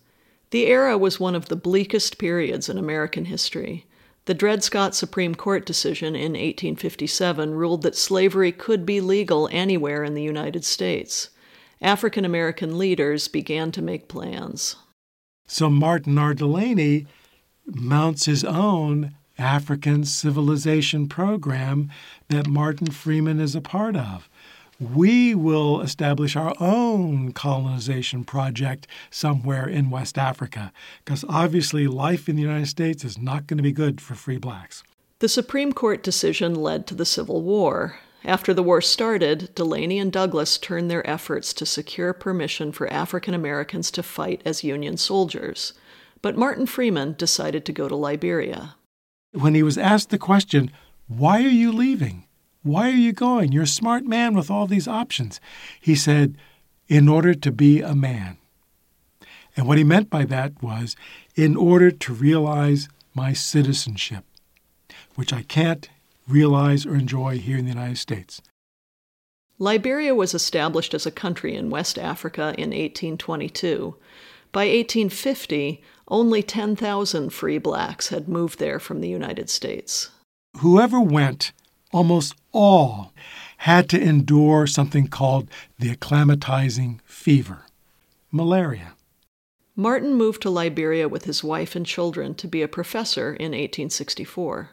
The 0.52 0.66
era 0.66 0.98
was 0.98 1.18
one 1.18 1.34
of 1.34 1.48
the 1.48 1.56
bleakest 1.56 2.18
periods 2.18 2.68
in 2.68 2.76
American 2.76 3.24
history. 3.24 3.86
The 4.26 4.34
Dred 4.34 4.62
Scott 4.62 4.94
Supreme 4.94 5.34
Court 5.34 5.64
decision 5.64 6.14
in 6.14 6.32
1857 6.32 7.54
ruled 7.54 7.80
that 7.82 7.96
slavery 7.96 8.52
could 8.52 8.84
be 8.84 9.00
legal 9.00 9.48
anywhere 9.50 10.04
in 10.04 10.12
the 10.12 10.22
United 10.22 10.66
States. 10.66 11.30
African 11.80 12.26
American 12.26 12.76
leaders 12.76 13.28
began 13.28 13.72
to 13.72 13.80
make 13.80 14.08
plans. 14.08 14.76
So 15.46 15.70
Martin 15.70 16.18
R. 16.18 16.34
Delany 16.34 17.06
mounts 17.64 18.26
his 18.26 18.44
own 18.44 19.14
African 19.38 20.04
civilization 20.04 21.08
program 21.08 21.90
that 22.28 22.46
Martin 22.46 22.88
Freeman 22.88 23.40
is 23.40 23.54
a 23.54 23.62
part 23.62 23.96
of 23.96 24.28
we 24.82 25.34
will 25.34 25.80
establish 25.80 26.34
our 26.34 26.54
own 26.58 27.32
colonization 27.32 28.24
project 28.24 28.86
somewhere 29.10 29.68
in 29.68 29.90
West 29.90 30.18
Africa, 30.18 30.72
because 31.04 31.24
obviously 31.28 31.86
life 31.86 32.28
in 32.28 32.36
the 32.36 32.42
United 32.42 32.66
States 32.66 33.04
is 33.04 33.18
not 33.18 33.46
going 33.46 33.58
to 33.58 33.62
be 33.62 33.72
good 33.72 34.00
for 34.00 34.14
free 34.14 34.38
blacks. 34.38 34.82
The 35.20 35.28
Supreme 35.28 35.72
Court 35.72 36.02
decision 36.02 36.54
led 36.54 36.86
to 36.88 36.94
the 36.94 37.06
Civil 37.06 37.42
War. 37.42 37.98
After 38.24 38.52
the 38.52 38.62
war 38.62 38.80
started, 38.80 39.54
Delany 39.54 39.98
and 39.98 40.12
Douglass 40.12 40.58
turned 40.58 40.90
their 40.90 41.08
efforts 41.08 41.52
to 41.54 41.66
secure 41.66 42.12
permission 42.12 42.72
for 42.72 42.92
African 42.92 43.34
Americans 43.34 43.90
to 43.92 44.02
fight 44.02 44.42
as 44.44 44.64
Union 44.64 44.96
soldiers. 44.96 45.74
But 46.22 46.36
Martin 46.36 46.66
Freeman 46.66 47.14
decided 47.18 47.64
to 47.66 47.72
go 47.72 47.88
to 47.88 47.96
Liberia. 47.96 48.76
When 49.32 49.54
he 49.54 49.62
was 49.62 49.78
asked 49.78 50.10
the 50.10 50.18
question, 50.18 50.70
Why 51.08 51.38
are 51.44 51.48
you 51.48 51.72
leaving? 51.72 52.26
Why 52.62 52.88
are 52.88 52.94
you 52.94 53.12
going? 53.12 53.53
You're 53.53 53.64
a 53.64 53.68
smart 53.68 54.05
man 54.05 54.35
with 54.35 54.51
all 54.51 54.66
these 54.66 54.87
options. 54.87 55.40
He 55.81 55.94
said, 55.94 56.37
In 56.88 57.09
order 57.09 57.35
to 57.35 57.51
be 57.51 57.81
a 57.81 57.94
man. 57.94 58.38
And 59.57 59.66
what 59.66 59.79
he 59.79 59.85
meant 59.85 60.09
by 60.09 60.25
that 60.27 60.62
was, 60.62 60.96
in 61.35 61.57
order 61.57 61.90
to 61.90 62.12
realize 62.12 62.88
my 63.14 63.33
citizenship, 63.33 64.25
which 65.14 65.33
I 65.33 65.42
can't 65.42 65.88
realize 66.29 66.87
or 66.87 66.94
enjoy 66.94 67.38
here 67.38 67.59
in 67.59 67.64
the 67.64 67.72
United 67.72 67.98
States. 67.98 68.40
Liberia 69.59 70.14
was 70.14 70.35
established 70.35 70.94
as 70.94 71.05
a 71.07 71.11
country 71.11 71.55
in 71.55 71.70
West 71.70 71.98
Africa 71.98 72.55
in 72.57 72.70
1822. 72.70 73.96
By 74.51 74.62
1850, 74.62 75.83
only 76.09 76.42
10,000 76.42 77.31
free 77.31 77.59
blacks 77.59 78.09
had 78.09 78.29
moved 78.29 78.59
there 78.59 78.79
from 78.79 79.01
the 79.01 79.09
United 79.09 79.48
States. 79.51 80.11
Whoever 80.59 81.01
went 81.01 81.53
almost 81.92 82.35
all 82.52 83.12
had 83.59 83.88
to 83.90 84.00
endure 84.00 84.66
something 84.66 85.07
called 85.07 85.48
the 85.78 85.94
acclimatizing 85.94 87.00
fever, 87.05 87.66
malaria. 88.31 88.94
Martin 89.76 90.14
moved 90.14 90.42
to 90.42 90.50
Liberia 90.50 91.09
with 91.09 91.24
his 91.24 91.42
wife 91.42 91.74
and 91.76 91.87
children 91.87 92.35
to 92.35 92.48
be 92.48 92.61
a 92.61 92.68
professor 92.68 93.28
in 93.35 93.52
1864. 93.52 94.70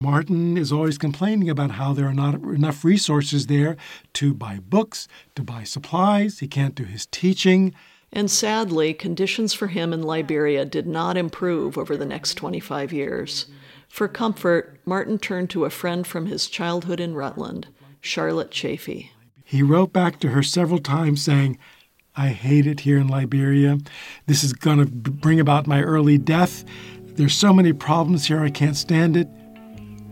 Martin 0.00 0.56
is 0.56 0.72
always 0.72 0.96
complaining 0.96 1.50
about 1.50 1.72
how 1.72 1.92
there 1.92 2.06
are 2.06 2.14
not 2.14 2.34
enough 2.34 2.84
resources 2.84 3.48
there 3.48 3.76
to 4.12 4.32
buy 4.32 4.60
books, 4.60 5.08
to 5.34 5.42
buy 5.42 5.64
supplies. 5.64 6.38
He 6.38 6.46
can't 6.46 6.76
do 6.76 6.84
his 6.84 7.06
teaching. 7.06 7.74
And 8.12 8.30
sadly, 8.30 8.94
conditions 8.94 9.52
for 9.52 9.66
him 9.66 9.92
in 9.92 10.02
Liberia 10.02 10.64
did 10.64 10.86
not 10.86 11.16
improve 11.16 11.76
over 11.76 11.96
the 11.96 12.06
next 12.06 12.34
25 12.34 12.92
years. 12.92 13.46
For 13.88 14.06
comfort, 14.06 14.78
Martin 14.84 15.18
turned 15.18 15.50
to 15.50 15.64
a 15.64 15.70
friend 15.70 16.06
from 16.06 16.26
his 16.26 16.46
childhood 16.46 17.00
in 17.00 17.14
Rutland, 17.14 17.68
Charlotte 18.00 18.50
Chafee. 18.50 19.10
He 19.44 19.62
wrote 19.62 19.92
back 19.92 20.20
to 20.20 20.28
her 20.28 20.42
several 20.42 20.78
times 20.78 21.22
saying, 21.22 21.58
I 22.14 22.28
hate 22.28 22.66
it 22.66 22.80
here 22.80 22.98
in 22.98 23.08
Liberia. 23.08 23.78
This 24.26 24.44
is 24.44 24.52
going 24.52 24.78
to 24.78 24.86
bring 24.86 25.40
about 25.40 25.66
my 25.66 25.82
early 25.82 26.18
death. 26.18 26.64
There's 27.00 27.34
so 27.34 27.52
many 27.52 27.72
problems 27.72 28.26
here, 28.26 28.40
I 28.40 28.50
can't 28.50 28.76
stand 28.76 29.16
it. 29.16 29.28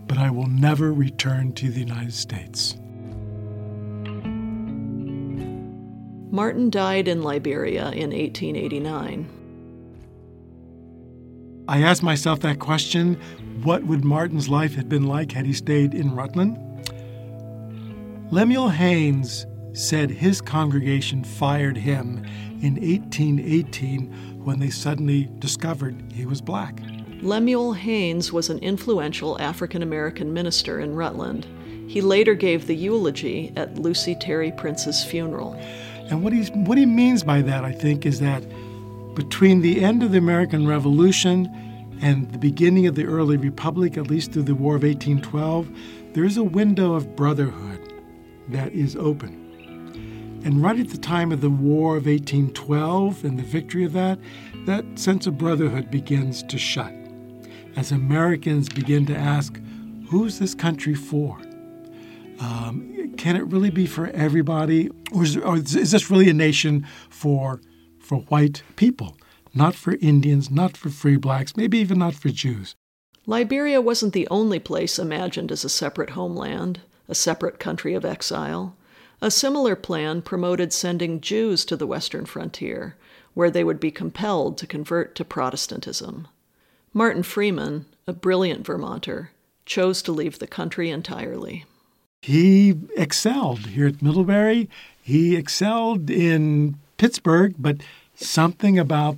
But 0.07 0.17
I 0.17 0.31
will 0.31 0.47
never 0.47 0.91
return 0.91 1.53
to 1.53 1.69
the 1.69 1.79
United 1.81 2.13
States. 2.13 2.75
Martin 6.31 6.69
died 6.69 7.07
in 7.07 7.23
Liberia 7.23 7.91
in 7.91 8.11
1889. 8.11 9.36
I 11.69 11.81
asked 11.81 12.03
myself 12.03 12.39
that 12.41 12.59
question 12.59 13.15
what 13.63 13.83
would 13.83 14.05
Martin's 14.05 14.47
life 14.47 14.75
have 14.75 14.87
been 14.87 15.03
like 15.03 15.31
had 15.31 15.45
he 15.45 15.53
stayed 15.53 15.93
in 15.93 16.15
Rutland? 16.15 16.57
Lemuel 18.31 18.69
Haynes 18.69 19.45
said 19.73 20.09
his 20.09 20.41
congregation 20.41 21.23
fired 21.23 21.77
him 21.77 22.23
in 22.61 22.75
1818 22.75 24.43
when 24.43 24.59
they 24.59 24.69
suddenly 24.69 25.29
discovered 25.39 26.01
he 26.13 26.25
was 26.25 26.41
black. 26.41 26.79
Lemuel 27.21 27.73
Haynes 27.73 28.31
was 28.31 28.49
an 28.49 28.59
influential 28.59 29.39
African 29.41 29.81
American 29.81 30.33
minister 30.33 30.79
in 30.79 30.95
Rutland. 30.95 31.45
He 31.87 32.01
later 32.01 32.33
gave 32.33 32.67
the 32.67 32.75
eulogy 32.75 33.51
at 33.55 33.77
Lucy 33.77 34.15
Terry 34.15 34.51
Prince's 34.51 35.03
funeral. 35.03 35.53
And 36.09 36.23
what, 36.23 36.31
he's, 36.31 36.49
what 36.51 36.77
he 36.77 36.85
means 36.85 37.23
by 37.23 37.41
that, 37.41 37.65
I 37.65 37.71
think, 37.71 38.05
is 38.05 38.19
that 38.19 38.43
between 39.17 39.61
the 39.61 39.83
end 39.83 40.03
of 40.03 40.11
the 40.11 40.17
American 40.19 40.67
Revolution 40.67 41.47
and 42.03 42.31
the 42.31 42.37
beginning 42.37 42.85
of 42.85 42.93
the 42.93 43.05
early 43.05 43.35
republic, 43.35 43.97
at 43.97 44.11
least 44.11 44.31
through 44.31 44.43
the 44.43 44.53
War 44.53 44.75
of 44.75 44.83
1812, 44.83 45.67
there 46.13 46.23
is 46.23 46.37
a 46.37 46.43
window 46.43 46.93
of 46.93 47.15
brotherhood 47.15 47.81
that 48.49 48.71
is 48.73 48.95
open. 48.95 50.41
And 50.45 50.61
right 50.61 50.79
at 50.79 50.89
the 50.89 50.99
time 50.99 51.31
of 51.31 51.41
the 51.41 51.49
War 51.49 51.97
of 51.97 52.05
1812 52.05 53.25
and 53.25 53.39
the 53.39 53.43
victory 53.43 53.83
of 53.83 53.93
that, 53.93 54.19
that 54.67 54.85
sense 54.99 55.25
of 55.25 55.35
brotherhood 55.35 55.89
begins 55.89 56.43
to 56.43 56.59
shut. 56.59 56.93
As 57.75 57.91
Americans 57.91 58.69
begin 58.69 59.07
to 59.07 59.15
ask, 59.15 59.59
who's 60.09 60.37
this 60.37 60.53
country 60.53 60.93
for? 60.93 61.41
Um, 62.39 63.15
can 63.17 63.35
it 63.35 63.47
really 63.47 63.71
be 63.71 63.87
for 63.87 64.09
everybody? 64.09 64.91
Or 65.11 65.23
is, 65.23 65.37
or 65.37 65.55
is 65.57 65.91
this 65.91 66.11
really 66.11 66.29
a 66.29 66.35
nation 66.35 66.85
for 67.09 67.61
for 68.07 68.19
white 68.19 68.63
people, 68.77 69.17
not 69.53 69.75
for 69.75 69.97
Indians, 70.01 70.49
not 70.49 70.77
for 70.77 70.89
free 70.89 71.17
blacks, 71.17 71.57
maybe 71.57 71.77
even 71.79 71.99
not 71.99 72.15
for 72.15 72.29
Jews. 72.29 72.73
Liberia 73.25 73.81
wasn't 73.81 74.13
the 74.13 74.27
only 74.29 74.59
place 74.59 74.97
imagined 74.97 75.51
as 75.51 75.65
a 75.65 75.69
separate 75.69 76.11
homeland, 76.11 76.79
a 77.09 77.15
separate 77.15 77.59
country 77.59 77.93
of 77.93 78.05
exile. 78.05 78.75
A 79.21 79.29
similar 79.29 79.75
plan 79.75 80.21
promoted 80.21 80.71
sending 80.71 81.19
Jews 81.19 81.65
to 81.65 81.75
the 81.75 81.87
western 81.87 82.25
frontier, 82.25 82.95
where 83.33 83.51
they 83.51 83.63
would 83.63 83.79
be 83.79 83.91
compelled 83.91 84.57
to 84.59 84.67
convert 84.67 85.13
to 85.15 85.25
Protestantism. 85.25 86.27
Martin 86.93 87.23
Freeman, 87.23 87.85
a 88.07 88.13
brilliant 88.13 88.65
Vermonter, 88.65 89.31
chose 89.65 90.01
to 90.03 90.13
leave 90.13 90.39
the 90.39 90.47
country 90.47 90.89
entirely. 90.89 91.65
He 92.21 92.75
excelled 92.95 93.67
here 93.67 93.87
at 93.87 94.01
Middlebury. 94.01 94.69
He 95.01 95.35
excelled 95.35 96.09
in 96.09 96.77
Pittsburgh, 96.97 97.55
but 97.57 97.77
something 98.15 98.77
about 98.77 99.17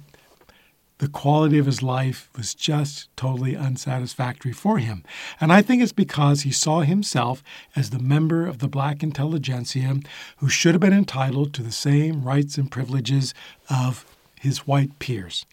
the 0.99 1.07
quality 1.07 1.57
of 1.57 1.65
his 1.65 1.81
life 1.81 2.29
was 2.35 2.53
just 2.53 3.15
totally 3.15 3.55
unsatisfactory 3.55 4.51
for 4.51 4.79
him. 4.79 5.03
And 5.39 5.51
I 5.51 5.61
think 5.61 5.81
it's 5.81 5.93
because 5.93 6.41
he 6.41 6.51
saw 6.51 6.81
himself 6.81 7.41
as 7.75 7.89
the 7.89 7.99
member 7.99 8.45
of 8.45 8.59
the 8.59 8.67
black 8.67 9.01
intelligentsia 9.01 10.01
who 10.37 10.49
should 10.49 10.73
have 10.73 10.81
been 10.81 10.93
entitled 10.93 11.53
to 11.53 11.63
the 11.63 11.71
same 11.71 12.23
rights 12.23 12.57
and 12.57 12.69
privileges 12.69 13.33
of 13.69 14.05
his 14.39 14.67
white 14.67 14.99
peers. 14.99 15.45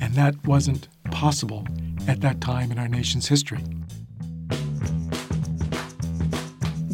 And 0.00 0.14
that 0.14 0.46
wasn't 0.46 0.86
possible 1.10 1.66
at 2.06 2.20
that 2.20 2.40
time 2.40 2.70
in 2.70 2.78
our 2.78 2.88
nation's 2.88 3.28
history. 3.28 3.64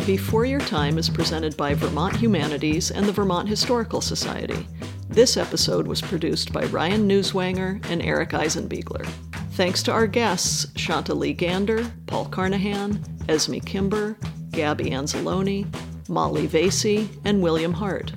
Before 0.06 0.44
Your 0.44 0.60
Time 0.60 0.98
is 0.98 1.08
presented 1.08 1.56
by 1.56 1.72
Vermont 1.72 2.14
Humanities 2.16 2.90
and 2.90 3.06
the 3.06 3.12
Vermont 3.12 3.48
Historical 3.48 4.02
Society. 4.02 4.68
This 5.08 5.38
episode 5.38 5.86
was 5.86 6.02
produced 6.02 6.52
by 6.52 6.66
Ryan 6.66 7.08
Newswanger 7.08 7.82
and 7.88 8.02
Eric 8.02 8.30
Eisenbiegler. 8.30 9.06
Thanks 9.52 9.82
to 9.84 9.92
our 9.92 10.06
guests, 10.06 10.66
Shanta 10.76 11.14
Lee 11.14 11.32
Gander, 11.32 11.90
Paul 12.06 12.26
Carnahan, 12.26 13.02
Esme 13.30 13.60
Kimber, 13.60 14.18
Gabby 14.50 14.90
Anzalone, 14.90 15.74
Molly 16.10 16.48
Veysey, 16.48 17.08
and 17.24 17.40
William 17.40 17.72
Hart. 17.72 18.12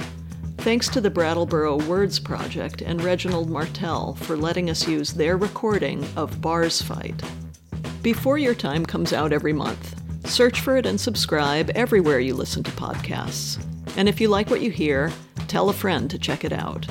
Thanks 0.57 0.89
to 0.89 0.99
the 0.99 1.09
Brattleboro 1.09 1.77
Words 1.85 2.19
Project 2.19 2.81
and 2.81 3.01
Reginald 3.01 3.49
Martell 3.49 4.15
for 4.15 4.35
letting 4.35 4.69
us 4.69 4.85
use 4.89 5.13
their 5.13 5.37
recording 5.37 6.05
of 6.17 6.41
Bars 6.41 6.81
Fight. 6.81 7.23
Before 8.03 8.37
Your 8.37 8.55
Time 8.55 8.85
comes 8.85 9.13
out 9.13 9.31
every 9.31 9.53
month. 9.53 9.96
Search 10.27 10.59
for 10.59 10.77
it 10.77 10.85
and 10.85 10.99
subscribe 10.99 11.71
everywhere 11.71 12.19
you 12.19 12.35
listen 12.35 12.61
to 12.63 12.71
podcasts. 12.71 13.63
And 13.95 14.09
if 14.09 14.21
you 14.21 14.27
like 14.27 14.49
what 14.49 14.61
you 14.61 14.69
hear, 14.69 15.11
tell 15.47 15.69
a 15.69 15.73
friend 15.73 16.09
to 16.11 16.19
check 16.19 16.43
it 16.43 16.53
out. 16.53 16.85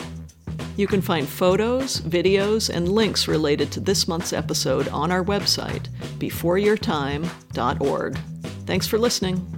You 0.76 0.86
can 0.86 1.00
find 1.00 1.28
photos, 1.28 2.00
videos, 2.00 2.68
and 2.68 2.88
links 2.88 3.28
related 3.28 3.70
to 3.72 3.80
this 3.80 4.08
month's 4.08 4.32
episode 4.32 4.88
on 4.88 5.12
our 5.12 5.22
website, 5.22 5.88
beforeyourtime.org. 6.18 8.18
Thanks 8.66 8.86
for 8.86 8.98
listening. 8.98 9.55